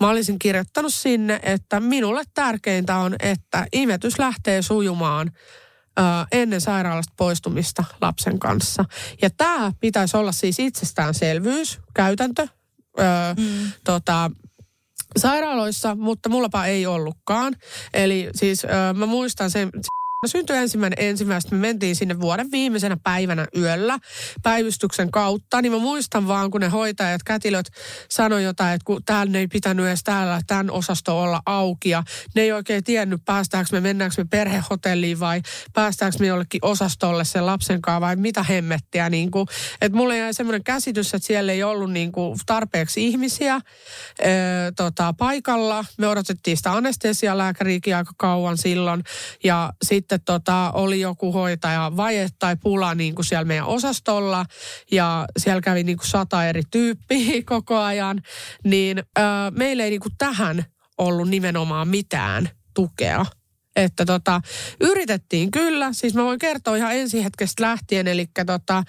[0.00, 5.30] Mä olisin kirjoittanut sinne, että minulle tärkeintä on, että imetys lähtee sujumaan
[6.32, 8.84] ennen sairaalasta poistumista lapsen kanssa.
[9.22, 12.48] Ja tämä pitäisi olla siis itsestäänselvyys, käytäntö,
[12.98, 13.02] ö,
[13.36, 13.72] mm.
[13.84, 14.30] tota,
[15.16, 17.56] sairaaloissa, mutta mullapa ei ollutkaan.
[17.94, 19.70] Eli siis ö, mä muistan sen,
[20.22, 21.54] Mä syntyi ensimmäinen ensimmäistä.
[21.54, 23.98] Me mentiin sinne vuoden viimeisenä päivänä yöllä
[24.42, 25.62] päivystyksen kautta.
[25.62, 27.66] Niin mä muistan vaan, kun ne hoitajat, kätilöt
[28.08, 31.90] sanoi jotain, että kun täällä ei pitänyt edes täällä tämän osasto olla auki.
[31.90, 32.02] Ja
[32.34, 37.46] ne ei oikein tiennyt, päästäänkö me, mennäänkö me perhehotelliin vai päästäänkö me jollekin osastolle sen
[37.46, 39.10] lapsen kanssa vai mitä hemmettiä.
[39.10, 39.46] Niin kuin,
[39.80, 44.24] että mulle jäi semmoinen käsitys, että siellä ei ollut niin kuin tarpeeksi ihmisiä ö,
[44.76, 45.84] tota, paikalla.
[45.98, 49.04] Me odotettiin sitä anestesialääkäriäkin aika kauan silloin.
[49.44, 54.46] Ja sitten tota, oli joku hoitaja vaje tai pula niin kuin siellä meidän osastolla.
[54.90, 58.22] Ja siellä kävi niin kuin sata eri tyyppiä koko ajan.
[58.64, 60.64] Niin ö, meillä ei niin kuin tähän
[60.98, 63.26] ollut nimenomaan mitään tukea.
[63.76, 64.40] Että tota,
[64.80, 68.82] yritettiin kyllä, siis mä voin kertoa ihan ensi hetkestä lähtien, eli tota,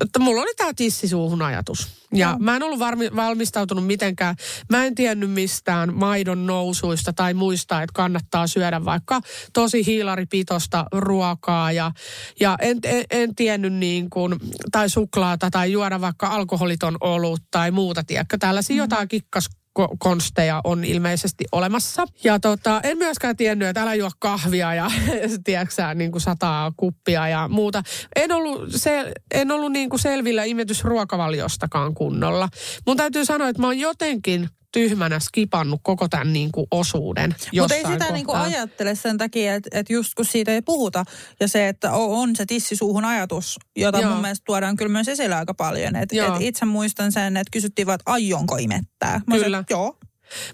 [0.00, 1.88] että mulla oli tämä tissisuuhun ajatus.
[2.14, 2.38] Ja Joo.
[2.38, 4.36] mä en ollut varmi, valmistautunut mitenkään.
[4.70, 9.20] Mä en tiennyt mistään maidon nousuista tai muista, että kannattaa syödä vaikka
[9.52, 11.72] tosi hiilaripitoista ruokaa.
[11.72, 11.92] Ja,
[12.40, 14.36] ja en, en, en tiennyt niin kuin,
[14.72, 18.78] tai suklaata tai juoda vaikka alkoholiton olut tai muuta, tiedätkö, tällaisia mm.
[18.78, 22.06] jotain kikkas ko- konsteja on ilmeisesti olemassa.
[22.24, 24.90] Ja tota, en myöskään tiennyt, että älä juo kahvia ja
[25.44, 27.82] tiedätkö niin kuin sataa kuppia ja muuta.
[28.16, 32.48] En ollut, se, en ollut niin kuin selvillä imetysruokavaliostakaan kunnolla.
[32.86, 37.74] Mun täytyy sanoa, että mä oon jotenkin tyhmänä skipannut koko tämän niin kuin osuuden Mutta
[37.74, 38.12] ei sitä kohtaa.
[38.12, 41.04] niinku ajattele sen takia, että et just kun siitä ei puhuta
[41.40, 44.10] ja se, että on se tissisuuhun ajatus, jota Joo.
[44.10, 45.96] mun mielestä tuodaan kyllä myös esille aika paljon.
[45.96, 46.36] Et, Joo.
[46.36, 49.12] et itse muistan sen, että kysyttiin vaan, että aionko imettää.
[49.12, 49.58] Mä sanoin, Kyllä.
[49.58, 49.96] että joo.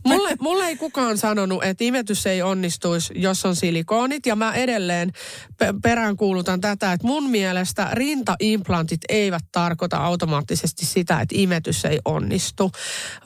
[0.05, 4.27] Mulle, mulle ei kukaan sanonut, että imetys ei onnistuisi, jos on silikoonit.
[4.27, 5.13] Ja mä edelleen
[5.59, 12.71] pe- peräänkuulutan tätä, että mun mielestä rintaimplantit eivät tarkoita automaattisesti sitä, että imetys ei onnistu.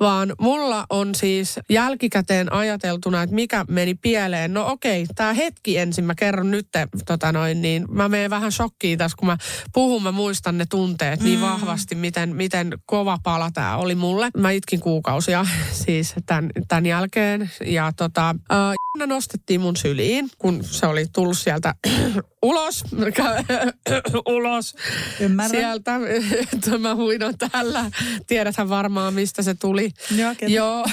[0.01, 4.55] Vaan mulla on siis jälkikäteen ajateltuna, että mikä meni pieleen.
[4.55, 6.69] No okei, tämä hetki ensin, mä kerron nyt,
[7.07, 9.37] tota noin, niin mä menen vähän shokkiin tässä, kun mä
[9.73, 14.31] puhun, mä muistan ne tunteet niin vahvasti, miten, miten kova pala tämä oli mulle.
[14.37, 15.47] Mä itkin kuukausia
[15.85, 17.51] siis tämän, tämän jälkeen.
[17.65, 21.75] Ja tota, äh, nostettiin mun syliin, kun se oli tullut sieltä
[22.43, 22.85] ulos.
[24.27, 24.77] ulos
[25.21, 25.51] Ymmärrän.
[25.51, 25.99] sieltä.
[26.79, 27.91] Mä huinon tällä.
[28.27, 29.91] Tiedäthän varmaan, mistä se tuli.
[30.17, 30.35] Joo.
[30.49, 30.87] Joo.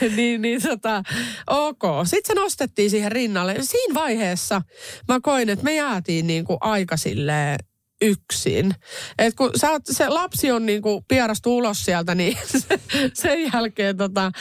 [0.16, 1.02] niin, niin tota,
[1.46, 1.82] ok.
[2.04, 3.56] Sitten se nostettiin siihen rinnalle.
[3.60, 4.62] Siinä vaiheessa
[5.08, 7.58] mä koin, että me jäätiin niin kuin aika silleen
[8.00, 8.74] yksin.
[9.18, 12.36] Et kun sä oot, se lapsi on niin kuin pierastu ulos sieltä, niin
[12.68, 12.80] se,
[13.14, 14.32] sen jälkeen tota,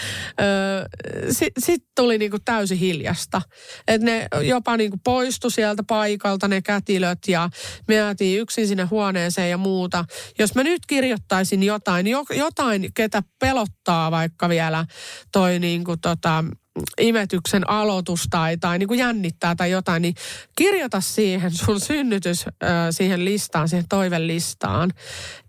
[1.32, 3.42] sitten sit tuli niin kuin täysin hiljasta.
[3.88, 7.50] Et ne jopa niin kuin poistu sieltä paikalta ne kätilöt ja
[7.88, 10.06] me jäätiin yksin sinne huoneeseen ja muuta.
[10.40, 14.86] Jos mä nyt kirjoittaisin jotain, jo, jotain ketä pelottaa vaikka vielä
[15.32, 16.44] toi niin kuin tota,
[17.00, 20.16] imetyksen aloitus tai, tai niin kuin jännittää tai jotain, niin
[20.56, 22.46] kirjoita siihen sun synnytys
[22.92, 24.92] siihen listaan, siihen toivelistaan,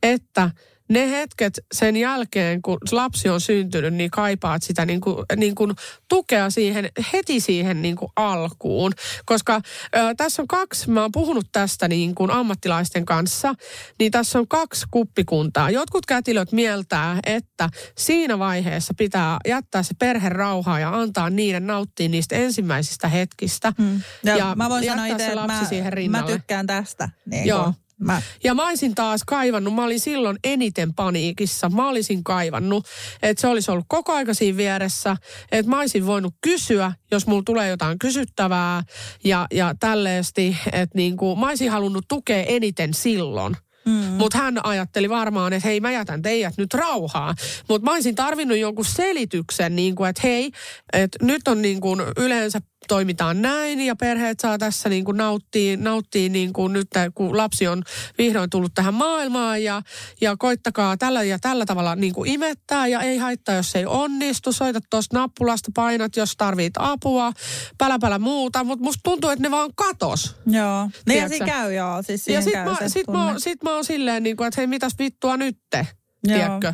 [0.02, 0.50] että
[0.88, 5.72] ne hetket sen jälkeen, kun lapsi on syntynyt, niin kaipaat sitä niin kuin, niin kuin
[6.09, 8.92] tukea siihen, heti siihen niin kuin alkuun.
[9.25, 9.61] Koska
[9.96, 13.55] ö, tässä on kaksi, mä oon puhunut tästä niin kuin ammattilaisten kanssa,
[13.99, 15.70] niin tässä on kaksi kuppikuntaa.
[15.70, 17.68] Jotkut kätilöt mieltää, että
[17.99, 23.72] siinä vaiheessa pitää jättää se perhe rauhaa ja antaa niiden nauttia niistä ensimmäisistä hetkistä.
[23.79, 24.01] Mm.
[24.25, 27.09] Ja, Ja mä voin sanoa itse, se että lapsi mä, siihen mä tykkään tästä.
[27.27, 27.64] Niin Joo.
[27.64, 32.87] Kun, mä, Ja mä olisin taas kaivannut, mä olin silloin eniten paniikissa, mä olisin kaivannut,
[33.22, 35.16] että se olisi ollut koko aika siinä vieressä,
[35.52, 38.82] että mä olisin voinut kysyä, jos mulla tulee jotain kysyttävää
[39.24, 43.56] ja, ja tälleesti, että niin kuin, mä olisin halunnut tukea eniten silloin.
[43.87, 43.92] Mm.
[43.92, 47.35] Mutta hän ajatteli varmaan, että hei mä jätän teidät nyt rauhaa.
[47.68, 50.50] Mutta mä olisin tarvinnut jonkun selityksen, niin kuin, että hei,
[50.92, 55.77] että nyt on niin kuin yleensä toimitaan näin ja perheet saa tässä niin kuin nauttia,
[55.77, 57.83] nauttia niin kuin nyt, kun lapsi on
[58.18, 59.83] vihdoin tullut tähän maailmaan ja,
[60.20, 64.53] ja koittakaa tällä ja tällä tavalla niin kuin imettää ja ei haittaa, jos ei onnistu.
[64.53, 67.33] Soita tuosta nappulasta, painat, jos tarvit apua,
[67.79, 70.37] pälä pälä muuta, mutta musta tuntuu, että ne vaan katos.
[70.46, 70.90] joo.
[71.07, 72.03] Niin ja siinä käy joo.
[72.03, 74.61] Siis Ja sit käy mä, sit, mä, oon- sit mä oon silleen, niin kuin, että
[74.61, 75.87] hei mitäs vittua nytte.
[76.28, 76.38] Joo.
[76.38, 76.72] Tiedätkö?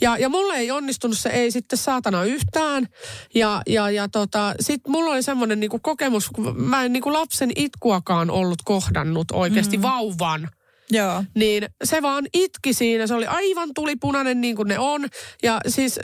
[0.00, 2.86] Ja, ja mulle ei onnistunut se ei sitten saatana yhtään.
[3.34, 7.50] Ja, ja, ja tota, sit mulla oli semmoinen niinku kokemus, kun mä en niinku lapsen
[7.56, 9.82] itkuakaan ollut kohdannut oikeasti mm.
[9.82, 10.48] vauvan.
[10.90, 11.24] Joo.
[11.34, 15.08] Niin se vaan itki siinä, se oli aivan tulipunainen niin kuin ne on.
[15.42, 16.00] Ja siis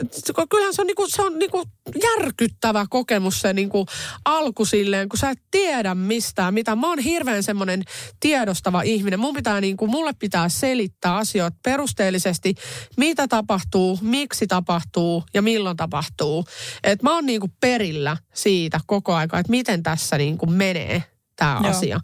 [0.49, 1.63] kyllähän se on, niinku, se on niinku
[2.03, 3.85] järkyttävä kokemus se niinku
[4.25, 6.75] alku silleen, kun sä et tiedä mistään mitä.
[6.75, 7.83] Mä oon hirveän semmoinen
[8.19, 9.19] tiedostava ihminen.
[9.19, 12.55] Mun pitää niinku, mulle pitää selittää asioita perusteellisesti,
[12.97, 16.45] mitä tapahtuu, miksi tapahtuu ja milloin tapahtuu.
[16.83, 21.03] Et mä oon niinku perillä siitä koko aika, että miten tässä niinku menee
[21.35, 21.99] tämä asia.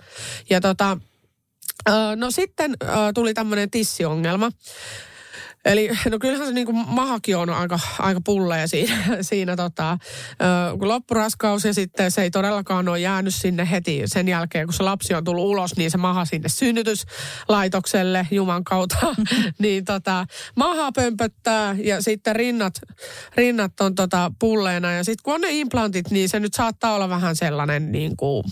[0.50, 0.98] Ja tota,
[2.16, 2.76] No sitten
[3.14, 4.52] tuli tämmöinen tissiongelma.
[5.68, 9.98] Eli no kyllähän se niin kuin mahakin on aika, aika pulleja siinä, siinä tota,
[10.80, 14.84] kun loppuraskaus ja sitten se ei todellakaan ole jäänyt sinne heti sen jälkeen, kun se
[14.84, 18.98] lapsi on tullut ulos, niin se maha sinne synnytyslaitokselle Juman kautta,
[19.60, 22.74] niin tota, maha pömpöttää ja sitten rinnat,
[23.36, 27.10] rinnat on tota pulleena ja sitten kun on ne implantit, niin se nyt saattaa olla
[27.10, 28.44] vähän sellainen niin kuin,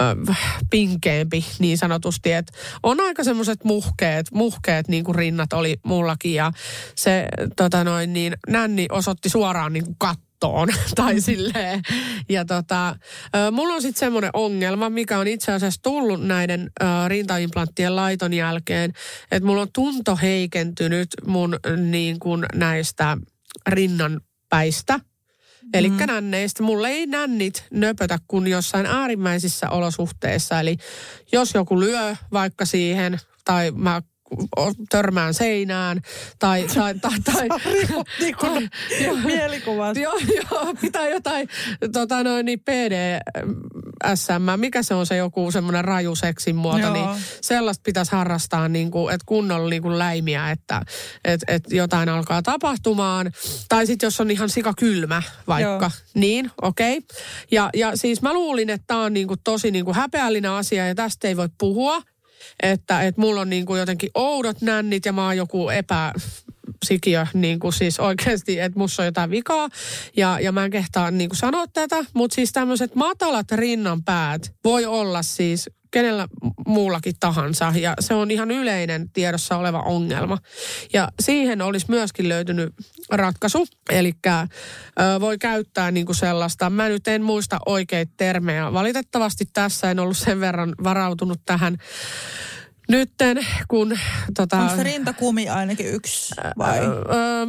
[0.00, 0.32] ö,
[0.70, 2.32] pinkeempi niin sanotusti.
[2.32, 2.52] Et
[2.82, 6.52] on aika semmoiset muhkeet, muhkeet niin kuin rinnat oli mullakin ja
[6.96, 11.82] se tota noin, niin, nänni osoitti suoraan niin kuin kattoon tai silleen.
[12.28, 12.96] Ja tota,
[13.52, 16.70] mulla on sitten semmoinen ongelma, mikä on itse asiassa tullut näiden
[17.08, 18.92] rintaimplanttien laiton jälkeen,
[19.30, 21.58] että mulla on tunto heikentynyt mun
[21.90, 23.16] niin kuin näistä
[23.68, 25.00] rinnan päistä.
[25.72, 25.96] Eli mm.
[26.06, 26.62] nänneistä.
[26.62, 30.60] Mulle ei nännit nöpötä kuin jossain äärimmäisissä olosuhteissa.
[30.60, 30.76] Eli
[31.32, 34.02] jos joku lyö vaikka siihen, tai mä
[34.90, 36.00] törmään seinään
[36.38, 36.66] tai...
[36.74, 37.48] tai, tai, tai,
[38.20, 38.70] niin kuin
[39.24, 39.96] mielikuvat.
[39.96, 40.18] Joo,
[40.50, 41.48] joo, pitää jotain
[41.92, 46.92] tota noin, niin PDSM, mikä se on se joku semmoinen raju seksin muoto, Joo.
[46.92, 47.08] niin
[47.40, 50.82] sellaista pitäisi harrastaa, niin kuin, että kunnolla niin kuin läimiä, että
[51.24, 53.32] et, et jotain alkaa tapahtumaan.
[53.68, 55.70] Tai sitten jos on ihan sika kylmä vaikka.
[55.70, 55.90] Joo.
[56.14, 56.98] niin okei.
[56.98, 57.18] Okay.
[57.50, 60.86] Ja, ja siis mä luulin, että tämä on niin kuin tosi niin kuin häpeällinen asia
[60.86, 62.02] ja tästä ei voi puhua.
[62.62, 66.12] Että, että mulla on niin kuin jotenkin oudot nännit ja mä oon joku epä
[66.82, 69.68] sikiö, niin kuin siis oikeasti, että musta on jotain vikaa.
[70.16, 74.86] Ja, ja mä en kehtaa niin kuin sanoa tätä, mutta siis tämmöiset matalat rinnanpäät voi
[74.86, 76.28] olla siis kenellä
[76.66, 77.72] muullakin tahansa.
[77.76, 80.38] Ja se on ihan yleinen tiedossa oleva ongelma.
[80.92, 82.74] Ja siihen olisi myöskin löytynyt
[83.10, 83.66] ratkaisu.
[83.90, 84.12] Eli
[85.20, 88.72] voi käyttää niin kuin sellaista, mä nyt en muista oikeita termejä.
[88.72, 91.76] Valitettavasti tässä en ollut sen verran varautunut tähän
[92.88, 93.98] nytten, kun
[94.36, 94.58] tota...
[94.58, 96.78] Onko se rintakumi ainakin yksi vai?
[96.78, 97.46] Öö,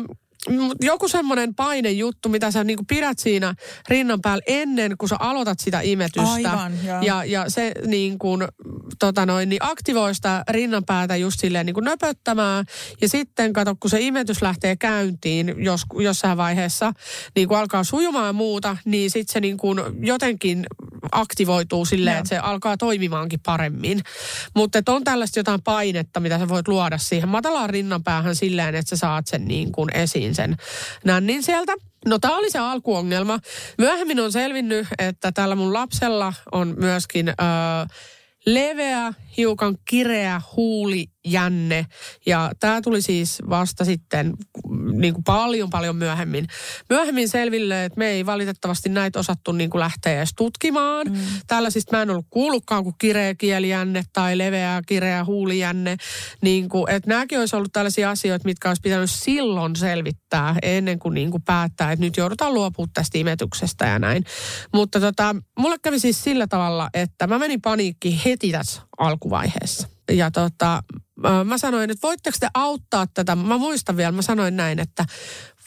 [0.50, 3.56] mut joku semmoinen painejuttu, mitä sä niinku pidät siinä
[3.90, 6.32] rinnan päällä ennen kuin sä aloitat sitä imetystä.
[6.32, 7.02] Aivan, joo.
[7.02, 8.48] ja, ja se niin kuin,
[9.00, 12.66] tota noin, niin aktivoi sitä rinnan päätä just silleen niin kuin nöpöttämään.
[13.02, 16.94] Ja sitten kato, kun se imetys lähtee käyntiin jos, jossain vaiheessa,
[17.36, 20.66] niin kun alkaa sujumaan ja muuta, niin sitten se niin kuin jotenkin
[21.12, 24.02] aktivoituu silleen, että se alkaa toimimaankin paremmin.
[24.56, 28.90] Mutta on tällaista jotain painetta, mitä sä voit luoda siihen matalaan rinnan päähän silleen, että
[28.90, 30.58] sä saat sen niin kuin esiin sen
[31.06, 31.74] nännin sieltä.
[32.06, 33.40] No tämä oli se alkuongelma.
[33.78, 37.36] Myöhemmin on selvinnyt, että tällä mun lapsella on myöskin öö,
[38.46, 41.86] leveä, hiukan kireä huulijänne.
[42.26, 44.34] Ja tämä tuli siis vasta sitten
[44.94, 46.48] niin kuin paljon paljon myöhemmin.
[46.90, 51.08] Myöhemmin selville, että me ei valitettavasti näitä osattu niin kuin lähteä edes tutkimaan.
[51.08, 51.18] Mm.
[51.48, 55.98] Tällaisista mä en ollut kuullutkaan kuin kireä kielijänne tai leveä kireä huulijänne.
[56.42, 61.14] Niin kuin, että nämäkin olisi ollut tällaisia asioita, mitkä olisi pitänyt silloin selvittää ennen kuin,
[61.14, 64.24] niin kuin päättää, että nyt joudutaan luopumaan tästä imetyksestä ja näin.
[64.74, 69.88] Mutta tota, mulle kävi siis sillä tavalla, että mä menin paniikkiin heti tässä alkuvaiheessa.
[70.12, 70.84] Ja tota,
[71.46, 75.06] mä sanoin, että voitteko te auttaa tätä, mä muistan vielä, mä sanoin näin, että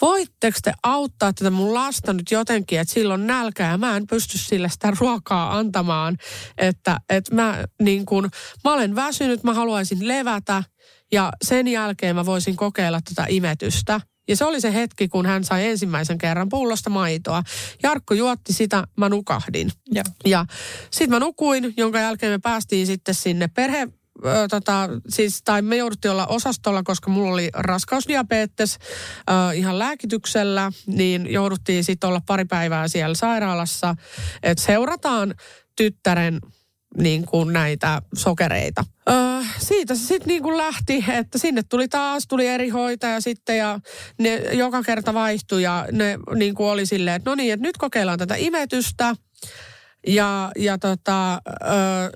[0.00, 4.38] voitteko te auttaa tätä mun lasta nyt jotenkin, että silloin nälkää ja mä en pysty
[4.38, 6.16] sille sitä ruokaa antamaan,
[6.58, 8.30] että, että mä niin kun,
[8.64, 10.62] mä olen väsynyt, mä haluaisin levätä
[11.12, 14.00] ja sen jälkeen mä voisin kokeilla tätä imetystä.
[14.28, 17.42] Ja se oli se hetki, kun hän sai ensimmäisen kerran pullosta maitoa.
[17.82, 19.70] Jarkko juotti sitä, mä nukahdin.
[19.90, 20.04] Joo.
[20.24, 20.46] Ja
[20.90, 23.88] sitten mä nukuin, jonka jälkeen me päästiin sitten sinne perhe
[24.24, 28.78] ö, tota, siis, tai me jouduttiin olla osastolla, koska mulla oli raskausdiabetes
[29.30, 33.94] ö, ihan lääkityksellä, niin jouduttiin sitten olla pari päivää siellä sairaalassa,
[34.42, 35.34] että seurataan
[35.76, 36.40] tyttären
[36.96, 38.84] niin kuin näitä sokereita.
[39.10, 43.58] Öö, siitä se sitten niin kuin lähti, että sinne tuli taas, tuli eri hoitaja sitten
[43.58, 43.80] ja
[44.18, 47.76] ne joka kerta vaihtui ja ne niin kuin oli silleen, että no niin, että nyt
[47.76, 49.16] kokeillaan tätä imetystä.
[50.06, 51.38] Ja, ja tota, ö,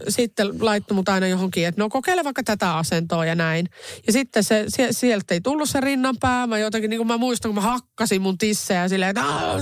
[0.08, 3.66] sitten laittoi mut aina johonkin, että no kokeile vaikka tätä asentoa ja näin.
[4.06, 6.46] Ja sitten se, sie, sieltä ei tullut se rinnanpää.
[6.46, 9.60] Mä jotenkin, niin kuin mä muistan, kun mä hakkasin mun tissejä silleen, että "Aah,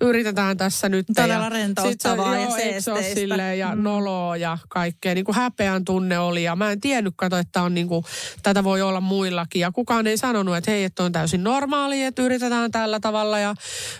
[0.00, 1.06] yritetään tässä nyt.
[1.14, 3.14] Todella rentouttavaa se- ja se seesteistä.
[3.20, 3.82] silleen, ja Mm.
[3.82, 5.14] noloa ja kaikkea.
[5.14, 8.04] Niin kuin häpeän tunne oli ja mä en tiennyt, kato, että on niin kuin,
[8.42, 9.60] tätä voi olla muillakin.
[9.60, 13.54] Ja kukaan ei sanonut, että hei, että on täysin normaali, että yritetään tällä tavalla ja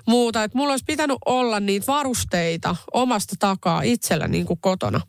[0.07, 0.45] muuta.
[0.45, 5.01] Että mulla olisi pitänyt olla niitä varusteita omasta takaa itsellä niin kuin kotona.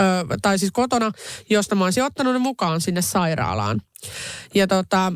[0.00, 0.04] Ö,
[0.42, 1.12] tai siis kotona,
[1.50, 3.80] josta mä olisin ottanut ne mukaan sinne sairaalaan.
[4.54, 5.12] Ja tota,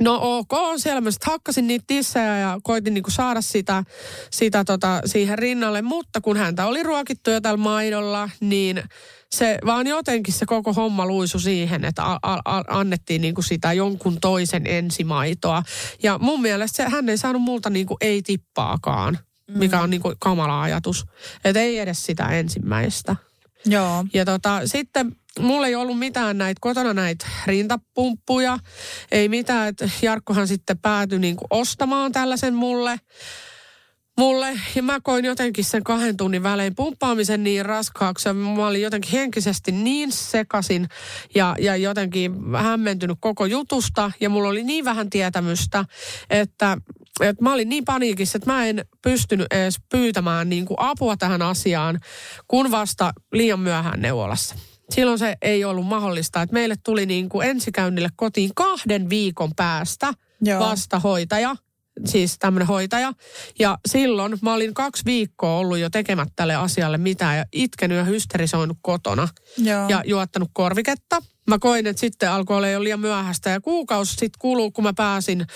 [0.00, 3.84] No ok, siellä mä sitten hakkasin niitä tissejä ja koitin niinku saada sitä,
[4.30, 8.82] sitä tota siihen rinnalle, mutta kun häntä oli ruokittu jo tällä maidolla, niin
[9.30, 13.72] se vaan jotenkin se koko homma luisu siihen, että a, a, a, annettiin niinku sitä
[13.72, 15.62] jonkun toisen ensimaitoa.
[16.02, 20.62] Ja mun mielestä se, hän ei saanut multa niinku ei tippaakaan, mikä on niinku kamala
[20.62, 21.04] ajatus.
[21.44, 23.16] Että ei edes sitä ensimmäistä.
[23.66, 24.04] Joo.
[24.14, 28.58] Ja tota, sitten mulla ei ollut mitään näitä kotona näitä rintapumppuja.
[29.12, 33.00] Ei mitään, että Jarkkohan sitten päätyi niinku ostamaan tällaisen mulle.
[34.18, 38.28] Mulle, ja mä koin jotenkin sen kahden tunnin välein pumppaamisen niin raskaaksi.
[38.28, 40.88] ja Mä olin jotenkin henkisesti niin sekasin
[41.34, 44.12] ja, ja jotenkin hämmentynyt koko jutusta.
[44.20, 45.84] Ja mulla oli niin vähän tietämystä,
[46.30, 46.78] että,
[47.20, 51.42] että mä olin niin paniikissa, että mä en pystynyt edes pyytämään niin kuin apua tähän
[51.42, 52.00] asiaan,
[52.48, 54.54] kun vasta liian myöhään neuvolassa.
[54.90, 60.12] Silloin se ei ollut mahdollista, että meille tuli niin kuin ensikäynnille kotiin kahden viikon päästä
[60.40, 60.60] Joo.
[60.60, 61.56] vasta hoitaja,
[62.04, 63.12] siis tämmöinen hoitaja.
[63.58, 68.04] Ja silloin mä olin kaksi viikkoa ollut jo tekemättä tälle asialle mitään ja itkenyt ja
[68.04, 69.88] hysterisoinut kotona Joo.
[69.88, 71.22] ja juottanut korviketta.
[71.50, 74.92] mä koin, että sitten alkoi olla jo liian myöhäistä ja kuukausi sitten kuluu, kun mä
[74.96, 75.46] pääsin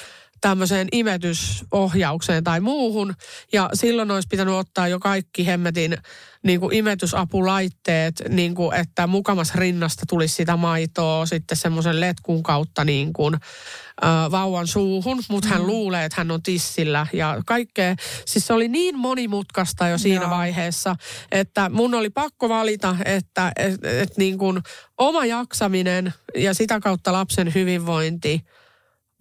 [0.41, 3.15] tämmöiseen imetysohjaukseen tai muuhun.
[3.53, 5.97] Ja silloin olisi pitänyt ottaa jo kaikki hemmetin
[6.43, 12.85] niin kuin imetysapulaitteet, niin kuin, että mukamas rinnasta tulisi sitä maitoa sitten semmoisen letkun kautta
[12.85, 15.67] niin kuin, äh, vauvan suuhun, mutta hän mm.
[15.67, 17.97] luulee, että hän on tissillä ja kaikkea.
[18.25, 20.31] Siis se oli niin monimutkaista jo siinä Joo.
[20.31, 20.97] vaiheessa,
[21.33, 24.63] että mun oli pakko valita, että et, et niin kuin
[24.99, 28.41] oma jaksaminen ja sitä kautta lapsen hyvinvointi–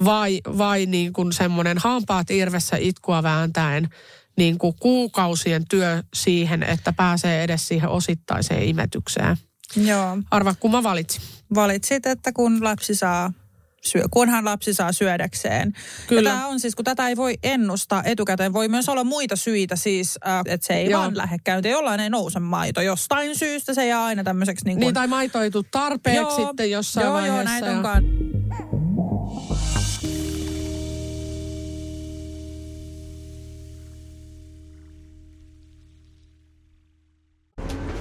[0.06, 3.90] vai, vai niin kuin semmoinen hampaat irvessä itkua vääntäen
[4.38, 9.38] niin kuin kuukausien työ siihen, että pääsee edes siihen osittaiseen imetykseen.
[9.76, 10.18] Joo.
[10.32, 11.22] Arva, kun mä valitsin.
[11.56, 13.32] Valitsit, että kun lapsi saa
[13.86, 15.74] syö, kunhan lapsi saa syödäkseen.
[16.08, 16.30] Kyllä.
[16.30, 19.76] Ja tämä on siis, kun tätä ei voi ennustaa etukäteen, voi myös olla muita syitä
[19.76, 21.02] siis, äh, että se ei Joo.
[21.02, 21.72] vaan lähde käyntiin.
[21.72, 22.82] Jollain ei nouse maito.
[22.82, 24.82] Jostain syystä se jää aina tämmöiseksi niin kuin...
[24.82, 27.42] Niin, tai maito ei tule tarpeeksi joo, sitten jossain joo, vaiheessa.
[27.42, 28.04] Joo, näitä onkaan.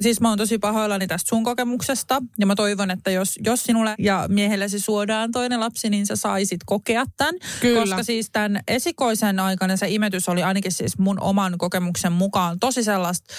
[0.00, 2.22] siis mä oon tosi pahoillani tästä sun kokemuksesta.
[2.38, 6.60] Ja mä toivon, että jos, jos sinulle ja miehellesi suodaan toinen lapsi, niin sä saisit
[6.66, 7.34] kokea tämän.
[7.60, 7.80] Kyllä.
[7.80, 12.84] Koska siis tämän esikoisen aikana se imetys oli ainakin siis mun oman kokemuksen mukaan tosi
[12.84, 13.34] sellaista,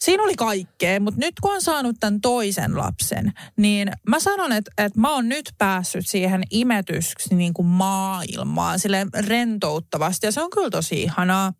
[0.00, 4.70] Siinä oli kaikkea, mutta nyt kun on saanut tämän toisen lapsen, niin mä sanon, että,
[4.78, 10.26] että mä oon nyt päässyt siihen imetyksi niin kuin maailmaan sille rentouttavasti.
[10.26, 11.52] Ja se on kyllä tosi ihanaa.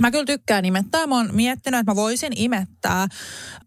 [0.00, 1.06] Mä kyllä tykkään imettää.
[1.06, 3.08] Mä oon miettinyt, että mä voisin imettää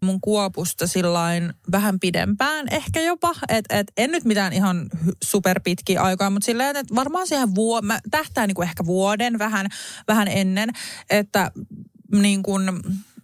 [0.02, 3.34] mun kuopusta sillain vähän pidempään ehkä jopa.
[3.48, 4.90] Että et en nyt mitään ihan
[5.24, 9.66] superpitkiä aikaa, mutta silleen, että varmaan siihen vuo, mä tähtään niin kuin ehkä vuoden vähän,
[10.08, 10.70] vähän ennen,
[11.10, 11.50] että
[12.12, 12.70] niin kuin,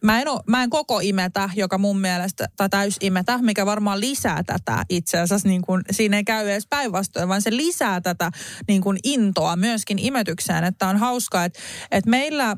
[0.05, 4.01] mä en, ole, mä en koko imetä, joka mun mielestä, tai täys imetä, mikä varmaan
[4.01, 8.31] lisää tätä itse asiassa, niin kuin, siinä ei käy edes päinvastoin, vaan se lisää tätä
[8.69, 12.57] niin kuin intoa myöskin imetykseen, että on hauskaa, että, että meillä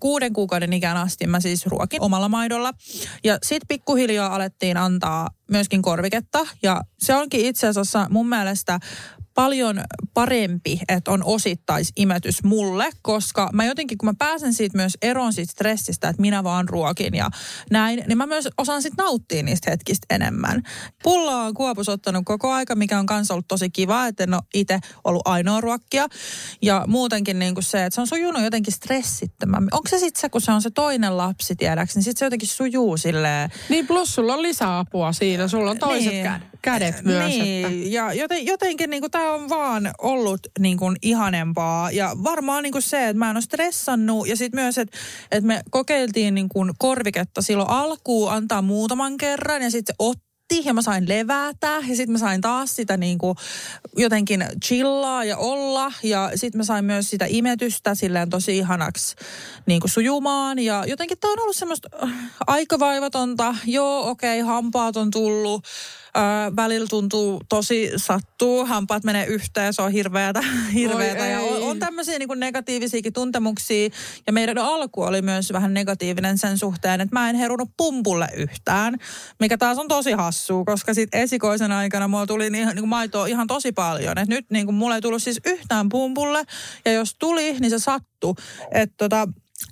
[0.00, 2.72] kuuden kuukauden ikään asti mä siis ruokin omalla maidolla.
[3.24, 6.46] Ja sitten pikkuhiljaa alettiin antaa myöskin korviketta.
[6.62, 8.80] Ja se onkin itse asiassa mun mielestä
[9.34, 9.80] paljon
[10.14, 15.52] parempi, että on osittaisimetys mulle, koska mä jotenkin, kun mä pääsen siitä myös eroon siitä
[15.52, 17.30] stressistä, että minä vaan ruokin ja
[17.70, 20.62] näin, niin mä myös osaan sitten nauttia niistä hetkistä enemmän.
[21.02, 24.42] Pulla on kuopus ottanut koko aika, mikä on kanssa ollut tosi kiva, että en ole
[24.54, 26.08] itse ollut ainoa ruokkia.
[26.62, 29.74] Ja muutenkin niin kuin se, että se on sujunut jotenkin stressittömämmin.
[29.74, 32.48] Onko se sitten se, kun se on se toinen lapsi, tiedäks, niin sitten se jotenkin
[32.48, 33.50] sujuu silleen.
[33.68, 36.53] Niin plus sulla on lisäapua siinä, sulla on toiset niin.
[36.64, 37.28] Kädet myös.
[37.28, 37.88] Niin, että...
[37.88, 41.90] ja joten, jotenkin niin tämä on vaan ollut niin kuin ihanempaa.
[41.90, 44.28] Ja varmaan niin kuin se, että mä en ole stressannut.
[44.28, 44.98] Ja sitten myös, että,
[45.30, 49.62] että me kokeiltiin niin kuin korviketta silloin alkuun antaa muutaman kerran.
[49.62, 53.18] Ja sitten se otti ja mä sain levätä ja sitten mä sain taas sitä niin
[53.18, 53.36] kuin
[53.96, 59.16] jotenkin chillaa ja olla ja sitten mä sain myös sitä imetystä silleen tosi ihanaksi
[59.66, 62.10] niin kuin sujumaan ja jotenkin tää on ollut semmoista äh,
[62.46, 65.64] aikavaivatonta, joo okei okay, hampaat on tullut,
[66.16, 70.42] Öö, välillä tuntuu tosi sattuu, hampaat menee yhteen, se on hirveätä.
[70.74, 71.26] hirveätä.
[71.26, 73.88] ja on, on tämmöisiä niin negatiivisiakin tuntemuksia.
[74.26, 78.96] Ja meidän alku oli myös vähän negatiivinen sen suhteen, että mä en herunut pumpulle yhtään,
[79.40, 83.46] mikä taas on tosi hassua, koska sitten esikoisen aikana mulla tuli niin, niin maitoa ihan
[83.46, 84.18] tosi paljon.
[84.18, 86.44] Et nyt niin kuin mulla ei tullut siis yhtään pumpulle,
[86.84, 88.34] ja jos tuli, niin se sattui.
[88.70, 89.28] Että tota,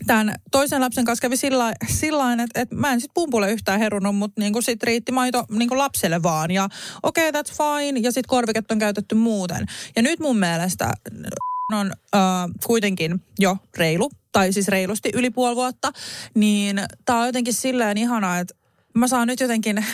[0.07, 4.17] tämän toisen lapsen kanssa kävi sillä lailla, että, että mä en sitten pumpulle yhtään herunut,
[4.17, 6.51] mutta niin kuin sit riitti maito niin kuin lapselle vaan.
[6.51, 6.69] Ja
[7.03, 8.01] okei, okay, that's fine.
[8.01, 9.67] Ja sitten korviket on käytetty muuten.
[9.97, 10.93] Ja nyt mun mielestä
[11.73, 12.21] on äh,
[12.67, 15.93] kuitenkin jo reilu, tai siis reilusti yli puoli vuotta,
[16.35, 18.55] niin tää on jotenkin silleen ihanaa, että
[18.95, 19.85] mä saan nyt jotenkin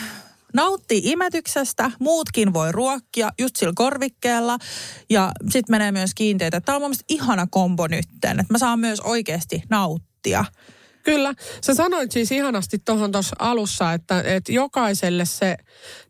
[0.54, 4.58] nauttii imetyksestä, muutkin voi ruokkia just sillä korvikkeella
[5.10, 6.60] ja sitten menee myös kiinteitä.
[6.60, 10.44] Tämä on mun mielestä ihana kombo nytten, että mä saan myös oikeasti nauttia.
[11.08, 11.34] Kyllä.
[11.66, 15.56] Sä sanoit siis ihanasti tuohon tuossa alussa, että, että jokaiselle se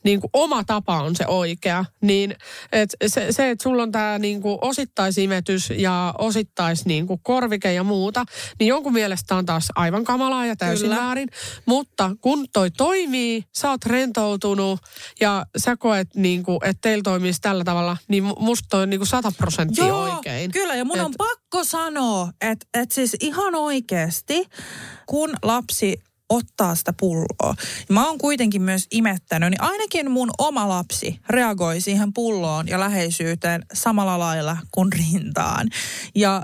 [0.05, 1.85] niin kuin oma tapa on se oikea.
[2.01, 2.35] Niin
[2.73, 7.73] että se, se, että sulla on tämä niin kuin osittaisimetys ja osittais niin kuin korvike
[7.73, 8.25] ja muuta,
[8.59, 11.03] niin jonkun mielestä on taas aivan kamalaa ja täysin Kyllä.
[11.03, 11.29] väärin.
[11.67, 14.81] Mutta kun toi toimii, sä oot rentoutunut
[15.21, 18.91] ja sä koet, niin kuin, että teillä toimisi tällä tavalla, niin mu- musta toi on
[18.91, 20.53] niin kuin 100 prosenttia oikein.
[20.53, 24.49] Kyllä, ja mun Et- on pakko sanoa, että, että siis ihan oikeasti,
[25.07, 27.55] kun lapsi ottaa sitä pulloa.
[27.89, 33.63] Mä oon kuitenkin myös imettänyt, niin ainakin mun oma lapsi reagoi siihen pulloon ja läheisyyteen
[33.75, 35.69] samalla lailla kuin rintaan.
[36.15, 36.43] Ja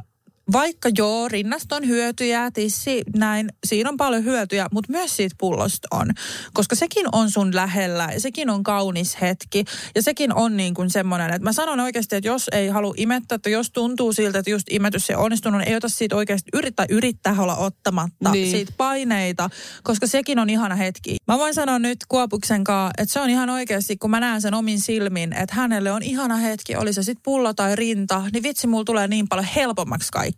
[0.53, 5.89] vaikka joo, rinnasta on hyötyjä, tissi, näin, siinä on paljon hyötyjä, mutta myös siitä pullosta
[5.91, 6.11] on.
[6.53, 9.65] Koska sekin on sun lähellä ja sekin on kaunis hetki.
[9.95, 13.37] Ja sekin on niin kuin semmoinen, että mä sanon oikeasti, että jos ei halua imettää,
[13.37, 16.87] että jos tuntuu siltä, että just imetys ei onnistunut, niin ei ota siitä oikeasti yrittää,
[16.89, 18.51] yrittää olla ottamatta Niin.
[18.51, 19.51] siitä paineita,
[19.83, 21.17] koska sekin on ihana hetki.
[21.29, 24.55] Mä voin sanoa nyt Kuopuksen kanssa, että se on ihan oikeasti, kun mä näen sen
[24.55, 28.67] omin silmin, että hänelle on ihana hetki, oli se sitten pullo tai rinta, niin vitsi,
[28.67, 30.34] mulla tulee niin paljon helpommaksi kaikki.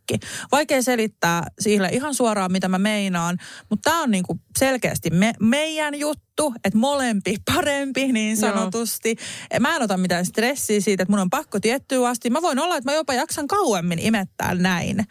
[0.52, 3.38] Vaikea selittää sille ihan suoraan, mitä mä meinaan,
[3.70, 6.25] mutta tämä on niinku selkeästi me, meidän juttu,
[6.64, 8.52] että molempi parempi niin Joo.
[8.52, 9.16] sanotusti.
[9.60, 12.30] Mä en ota mitään stressiä siitä, että mun on pakko tiettyä asti.
[12.30, 15.06] Mä voin olla, että mä jopa jaksan kauemmin imettää näin.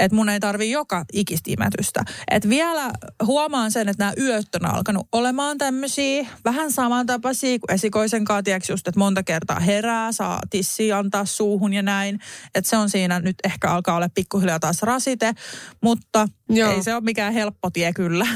[0.00, 2.04] Että mun ei tarvi joka ikistä imetystä.
[2.30, 2.90] Et vielä
[3.26, 8.40] huomaan sen, että nämä yöt on alkanut olemaan tämmöisiä vähän samantapaisia kuin esikoisen kanssa,
[8.72, 12.20] just, että monta kertaa herää, saa tissiä antaa suuhun ja näin.
[12.54, 15.34] Että se on siinä nyt ehkä alkaa olla pikkuhiljaa taas rasite,
[15.82, 16.72] mutta Joo.
[16.72, 18.26] ei se ole mikään helppo tie kyllä.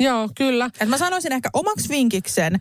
[0.00, 0.70] Joo, kyllä.
[0.80, 2.58] Et mä sanoisin ehkä omaksi vinkiksen,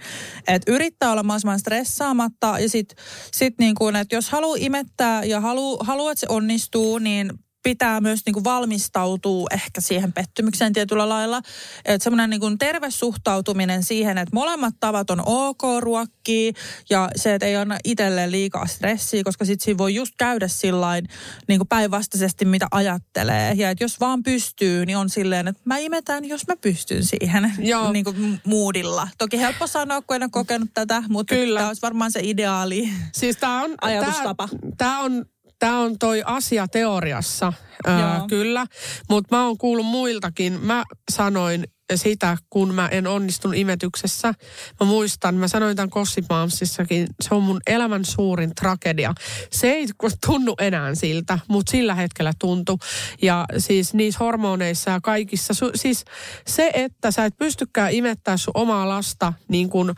[0.47, 2.95] että yrittää olla mahdollisimman stressaamatta ja sit,
[3.31, 7.31] sit niin kuin, että jos haluaa imettää ja haluaa, halu, että se onnistuu, niin
[7.66, 11.41] pitää myös niin kuin valmistautua ehkä siihen pettymykseen tietyllä lailla.
[11.86, 16.51] Että semmoinen niin kuin terve suhtautuminen siihen, että molemmat tavat on ok ruokkia
[16.89, 21.07] ja se, että ei anna itselleen liikaa stressiä, koska sitten siinä voi just käydä sillain
[21.47, 23.53] niin kuin päinvastaisesti, mitä ajattelee.
[23.53, 27.53] Ja että jos vaan pystyy, niin on silleen, että mä imetän, jos mä pystyn siihen
[27.59, 27.91] Joo.
[27.91, 29.07] niin kuin moodilla.
[29.18, 31.59] Toki helppo sanoa, kun en ole kokenut tätä, mutta Kyllä.
[31.59, 32.89] tämä olisi varmaan se ideaali.
[33.11, 34.49] Siis tämä on, Ajatustapa.
[34.78, 35.26] Tämä on,
[35.60, 37.53] tää on toi asia teoriassa,
[37.88, 37.95] Joo.
[37.97, 38.66] ää, kyllä.
[39.10, 40.60] Mutta mä oon kuullut muiltakin.
[40.62, 41.64] Mä sanoin
[41.95, 44.34] sitä, kun mä en onnistunut imetyksessä.
[44.80, 49.14] Mä muistan, mä sanoin tämän Gossip Momsissakin, se on mun elämän suurin tragedia.
[49.51, 49.88] Se ei
[50.26, 52.78] tunnu enää siltä, mutta sillä hetkellä tuntui.
[53.22, 56.06] Ja siis niissä hormoneissa ja kaikissa, su, siis
[56.47, 59.91] se, että sä et pystykään imettää sun omaa lasta niin kuin,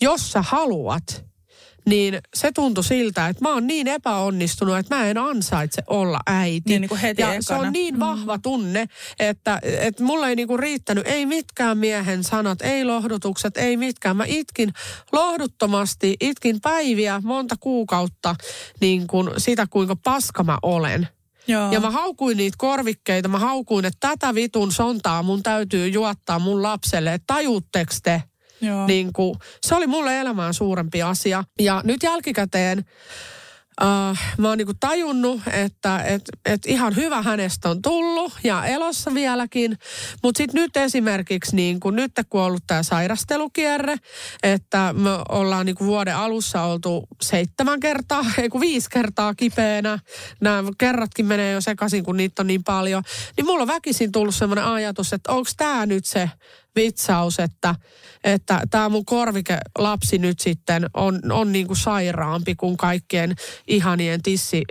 [0.00, 1.24] jos sä haluat,
[1.84, 6.70] niin se tuntui siltä, että mä oon niin epäonnistunut, että mä en ansaitse olla äiti.
[6.70, 7.66] Niin, niin kuin heti ja se ekana.
[7.66, 8.86] on niin vahva tunne,
[9.18, 14.16] että, että mulla ei niinku riittänyt, ei mitkään miehen sanat, ei lohdutukset, ei mitkään.
[14.16, 14.72] Mä itkin
[15.12, 18.34] lohduttomasti, itkin päiviä, monta kuukautta
[18.80, 21.08] niin kuin sitä, kuinka paska mä olen.
[21.46, 21.72] Joo.
[21.72, 26.62] Ja mä haukuin niitä korvikkeita, mä haukuin, että tätä vitun sontaa mun täytyy juottaa mun
[26.62, 28.22] lapselle, että tajuutteko te?
[28.86, 29.34] Niin kuin,
[29.66, 31.44] se oli mulle elämään suurempi asia.
[31.60, 32.84] Ja nyt jälkikäteen
[33.80, 39.14] Uh, mä oon niinku tajunnut, että et, et ihan hyvä hänestä on tullut ja elossa
[39.14, 39.78] vieläkin.
[40.22, 43.96] Mutta sitten nyt esimerkiksi, niinku, nyt kun on ollut tämä sairastelukierre,
[44.42, 49.98] että me ollaan niinku vuoden alussa oltu seitsemän kertaa, ei kun viisi kertaa kipeänä.
[50.40, 53.02] Nämä kerratkin menee jo sekaisin, kun niitä on niin paljon.
[53.36, 56.30] Niin mulla on väkisin tullut semmoinen ajatus, että onko tämä nyt se
[56.76, 57.74] vitsaus, että
[58.24, 63.34] että tämä mun korvike lapsi nyt sitten on, on niin kuin sairaampi kuin kaikkien
[63.68, 64.62] ihanien tissi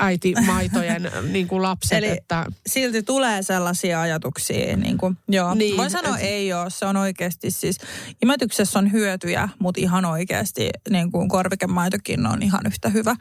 [0.00, 1.98] äiti maitojen niin kuin lapset.
[1.98, 4.76] Eli että, silti tulee sellaisia ajatuksia.
[4.76, 5.54] Niin kuin, joo.
[5.54, 6.70] Niin, Voin sanoa, et- ei ole.
[6.70, 7.78] Se on oikeasti siis,
[8.22, 13.16] imetyksessä on hyötyjä, mutta ihan oikeasti niin kuin korvikemaitokin on ihan yhtä hyvä.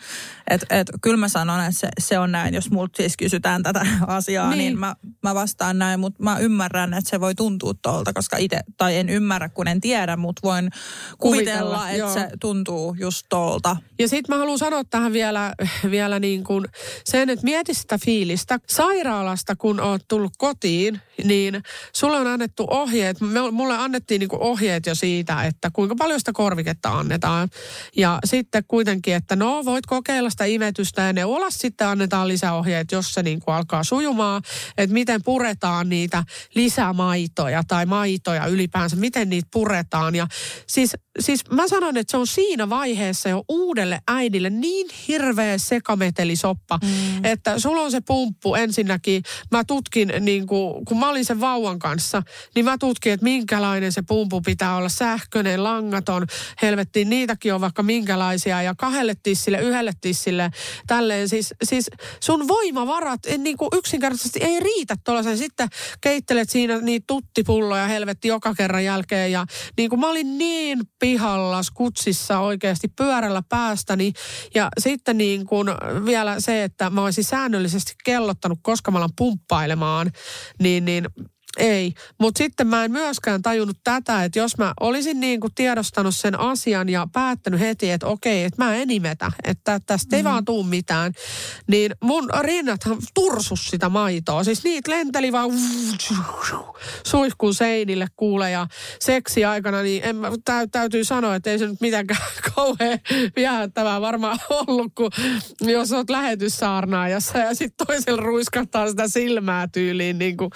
[0.50, 2.54] Et, et, kyllä mä sanon, että se, se on näin.
[2.54, 4.58] Jos multa siis kysytään tätä asiaa, Niin.
[4.58, 6.00] niin, niin mä, mä vastaan näin.
[6.00, 9.82] Mutta mä ymmärrän, että se voi tuntua tuolta, koska itse, tai en ymmärrä, kun en
[9.82, 10.70] tiedä, mutta voin
[11.18, 12.14] Kuvitella, kuvitella, että joo.
[12.14, 13.78] se tuntuu just tuolta.
[14.00, 15.54] Ja sitten mä haluan sanoa tähän vielä,
[15.92, 16.66] vielä niin kuin
[17.06, 18.60] sen, että mieti sitä fiilistä.
[18.68, 21.64] Sairaalasta, kun oot tullut kotiin, niin
[21.94, 23.18] sulle on annettu ohjeet.
[23.52, 27.50] Mulle annettiin niin kuin ohjeet jo siitä, että kuinka paljon sitä korviketta annetaan.
[27.98, 33.14] Ja sitten kuitenkin, että no voit kokeilla sitä imetystä ja neulasta sitten annetaan lisäohjeet, jos
[33.14, 34.42] se niin kuin alkaa sujumaan.
[34.78, 36.24] Että miten puretaan niitä
[36.56, 40.16] lisämaitoja tai maitoa maitoja ylipäänsä, miten niitä puretaan.
[40.16, 40.28] Ja
[40.68, 46.80] siis, siis mä sanon, että se on siinä vaiheessa jo uudelle äidille niin hirveä sekametelisoppa,
[46.84, 47.26] mm.
[47.26, 49.24] että sulla on se pumppu ensinnäkin.
[49.52, 52.24] Mä tutkin, niin kuin, kun mä olin sen vauvan kanssa,
[52.56, 54.90] niin mä tutkin, että minkälainen se pumpu pitää olla.
[54.90, 56.28] Sähköinen, langaton,
[56.62, 58.62] helvettiin, niitäkin on vaikka minkälaisia.
[58.62, 60.52] Ja kahdelle tissille, yhdelle tissille,
[60.88, 61.30] tälleen.
[61.30, 61.90] Siis, siis
[62.20, 65.38] sun voimavarat en, niin kuin yksinkertaisesti ei riitä tuollaisen.
[65.38, 65.70] Sitten
[66.02, 69.32] keittelet siinä niitä tuttipulloja helvetti joka kerran jälkeen.
[69.32, 69.46] Ja
[69.78, 74.14] niin kuin mä olin niin pihalla kutsissa oikeasti pyörällä päästäni.
[74.56, 75.68] Ja sitten niin kuin
[76.06, 80.12] vielä se, että mä olisin säännöllisesti kellottanut, koska mä alan pumppailemaan,
[80.60, 81.06] niin, niin
[81.58, 86.16] ei, mutta sitten mä en myöskään tajunnut tätä, että jos mä olisin niin kuin tiedostanut
[86.16, 90.30] sen asian ja päättänyt heti, että okei, että mä en imetä, että tästä ei mm.
[90.30, 91.14] vaan tuu mitään,
[91.68, 94.44] niin mun rinnathan tursus sitä maitoa.
[94.44, 95.52] Siis niitä lenteli vaan
[97.06, 98.68] suihkuun seinille kuule ja
[99.00, 102.22] seksi aikana, niin en mä, tä, täytyy sanoa, että ei se nyt mitenkään
[102.56, 103.00] kauhean
[103.36, 105.12] viehättävää varmaan ollut, kun
[105.62, 110.52] jos oot lähetyssaarnaajassa ja sitten toisella ruiskattaa sitä silmää tyyliin, niin kuin,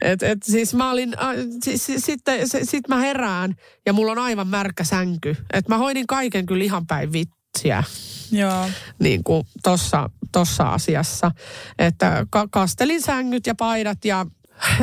[0.00, 3.54] että et siis mä olin, äh, siis, sitten sit, sit mä herään
[3.86, 5.36] ja mulla on aivan märkä sänky.
[5.52, 7.84] Että mä hoidin kaiken kyllä ihan päin vitsiä.
[8.32, 8.70] Joo.
[8.98, 11.30] Niin kuin tossa, tossa asiassa.
[11.78, 14.26] Että ka- kastelin sängyt ja paidat ja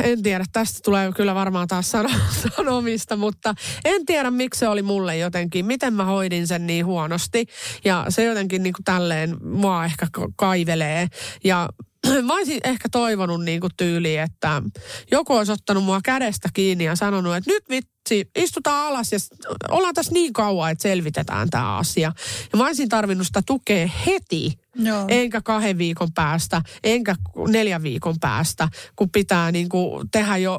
[0.02, 2.08] en tiedä, tästä tulee kyllä varmaan taas sano,
[2.56, 7.46] sanomista, mutta en tiedä miksi se oli mulle jotenkin, miten mä hoidin sen niin huonosti.
[7.84, 11.08] Ja se jotenkin niin kuin tälleen mua ehkä kaivelee.
[11.44, 11.68] Ja
[12.22, 14.62] mä olisin ehkä toivonut niin kuin tyyliin, että
[15.10, 19.18] joku olisi ottanut mua kädestä kiinni ja sanonut, että nyt vitsi, istutaan alas ja
[19.70, 22.12] ollaan tässä niin kauan, että selvitetään tämä asia.
[22.52, 25.04] Ja mä olisin tarvinnut sitä tukea heti, Joo.
[25.08, 27.16] enkä kahden viikon päästä, enkä
[27.48, 30.58] neljän viikon päästä, kun pitää niin kuin tehdä jo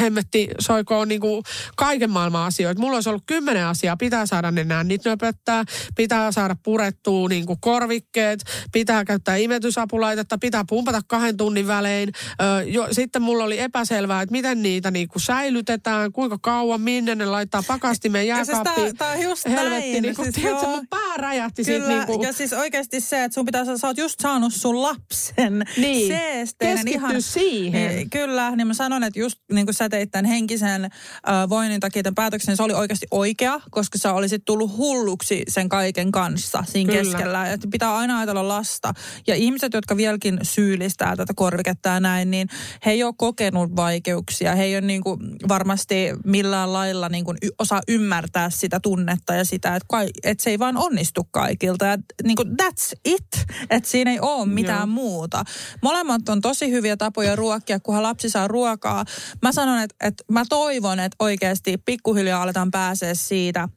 [0.00, 1.42] hemmetti soikoon niin kuin
[1.76, 2.80] kaiken maailman asioita.
[2.80, 5.64] Mulla olisi ollut kymmenen asiaa, pitää saada ne nännit nöpöttää,
[5.96, 8.40] pitää saada purettua niin kuin korvikkeet,
[8.72, 12.08] pitää käyttää imetysapulaitetta, pitää pumpata kahden tunnin välein.
[12.42, 17.14] Ö, jo, sitten mulla oli epäselvää, että miten niitä niin kuin säilytetään, kuinka kauan, minne
[17.14, 18.74] ne laittaa pakastimeen jääkaappiin.
[18.74, 20.02] Siis tää, tää on just Helvetti, näin.
[20.02, 20.76] Niin kuin, siis tiedätkö, joo.
[20.76, 21.94] mun pää räjähti Kyllä, siitä.
[21.94, 25.64] Niin kuin, ja siis oikeasti se, että sun pitää, sä oot just saanut sun lapsen.
[25.76, 26.08] Niin.
[26.08, 27.96] Seesteinen Keskittyä siihen.
[27.96, 31.80] Niin, Kyllä, niin mä sanon, että just niin kuin sä teit tämän henkisen äh, voinnin
[31.80, 36.64] takia tämän päätöksen, se oli oikeasti oikea, koska sä olisit tullut hulluksi sen kaiken kanssa
[36.66, 37.04] siinä Kyllä.
[37.04, 37.50] keskellä.
[37.52, 38.92] Että pitää aina ajatella lasta.
[39.26, 42.48] Ja ihmiset, jotka vieläkin syyllistää tätä korviketta ja näin, niin
[42.86, 44.54] he ei ole kokenut vaikeuksia.
[44.54, 45.94] He ei ole niin kuin varmasti
[46.24, 50.50] millään lailla niin kuin y- osaa ymmärtää sitä tunnetta ja sitä, että, kai, että se
[50.50, 51.86] ei vaan onnistu kaikilta.
[51.86, 53.26] Ja niin kuin that's it.
[53.70, 54.86] Että siinä ei ole mitään Joo.
[54.86, 55.44] muuta.
[55.82, 59.04] Molemmat on tosi hyviä tapoja ruokkia, kunhan lapsi saa ruokaa.
[59.42, 63.68] Mä sanon, että, että mä toivon, että oikeasti pikkuhiljaa aletaan pääsee siitä,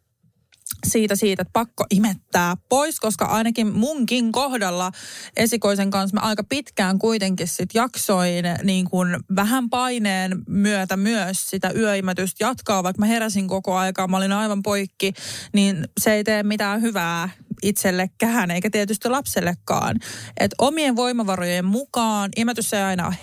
[0.88, 4.92] siitä, siitä, että pakko imettää pois, koska ainakin munkin kohdalla
[5.38, 11.72] esikoisen kanssa mä aika pitkään kuitenkin sit jaksoin niin kuin vähän paineen myötä myös sitä
[11.76, 15.14] yöimetystä jatkaa, vaikka mä heräsin koko aikaa, mä olin aivan poikki,
[15.54, 17.30] niin se ei tee mitään hyvää
[17.64, 20.00] itsellekään eikä tietysti lapsellekaan.
[20.40, 23.16] Et omien voimavarojen mukaan imetys ei aina ole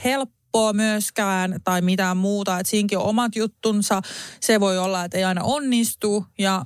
[0.55, 4.03] helppoa myöskään tai mitään muuta, että siinäkin on omat juttunsa.
[4.41, 6.63] Se voi olla, että ei aina onnistu ja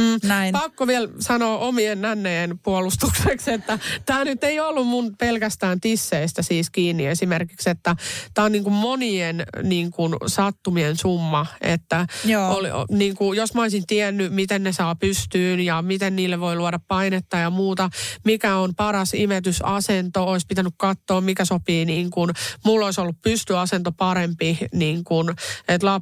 [0.00, 0.28] Mm.
[0.28, 0.52] näin.
[0.52, 6.70] Pakko vielä sanoa omien nänneen puolustukseksi, että tämä nyt ei ollut mun pelkästään tisseistä siis
[6.70, 7.96] kiinni esimerkiksi, että
[8.34, 12.54] tämä on niin kuin monien niin kuin sattumien summa, että Joo.
[12.54, 16.56] oli, niin kuin, jos mä olisin tiennyt, miten ne saa pystyyn ja miten niille voi
[16.56, 17.90] luoda painetta ja muuta,
[18.24, 22.30] mikä on paras imetysasento, olisi pitänyt katsoa, mikä sopii niin kuin,
[22.64, 25.28] mulla olisi ollut pystyasento parempi, niin kuin,
[25.68, 26.00] että mä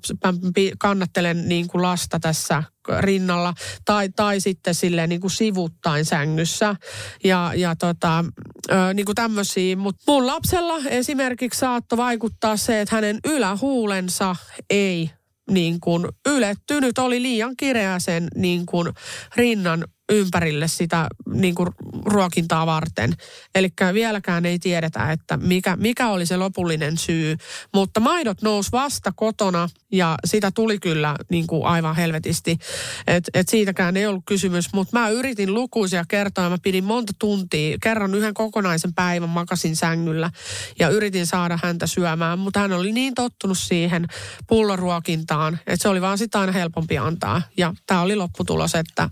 [0.55, 2.63] pi- kannattelen niin kuin lasta tässä
[3.01, 3.55] rinnalla
[3.85, 6.77] tai, tai sitten silleen niin kuin sivuttain sängyssä
[7.25, 8.25] ja, ja tota,
[8.71, 9.77] ö, niin kuin tämmöisiä.
[9.77, 14.37] Mutta mun lapsella esimerkiksi saattoi vaikuttaa se, että hänen ylähuulensa
[14.71, 15.11] ei
[15.51, 18.89] niin kuin ylettynyt, oli liian kireä sen niin kuin
[19.37, 21.69] rinnan ympärille sitä niin kuin
[22.05, 23.13] ruokintaa varten.
[23.55, 27.37] Eli vieläkään ei tiedetä, että mikä, mikä oli se lopullinen syy.
[27.75, 32.59] Mutta maidot nousi vasta kotona ja sitä tuli kyllä niin kuin aivan helvetisti.
[33.07, 36.51] Et, et siitäkään ei ollut kysymys, mutta mä yritin lukuisia kertoja.
[36.51, 40.31] Mä pidin monta tuntia, kerran yhden kokonaisen päivän makasin sängyllä
[40.79, 42.39] ja yritin saada häntä syömään.
[42.39, 44.07] Mutta hän oli niin tottunut siihen
[44.47, 47.43] pulloruokintaan, että se oli vaan sitä aina helpompi antaa.
[47.57, 49.11] Ja tämä oli lopputulos, että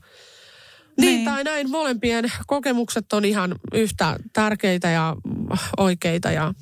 [1.00, 1.24] niin, Niin.
[1.24, 5.16] tai näin molempien kokemukset on ihan yhtä tärkeitä ja
[5.76, 6.54] oikeita ja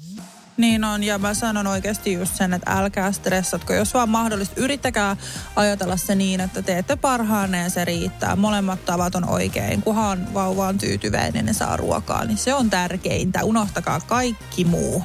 [0.57, 3.72] Niin on, ja mä sanon oikeasti just sen, että älkää stressatko.
[3.72, 5.16] Jos vaan mahdollista, yrittäkää
[5.57, 8.36] ajatella se niin, että teette parhaanne ja se riittää.
[8.36, 9.82] Molemmat tavat on oikein.
[9.82, 13.45] Kunhan vauva on tyytyväinen ja saa ruokaa, niin se on tärkeintä.
[13.45, 15.05] Unohtakaa kaikki muu.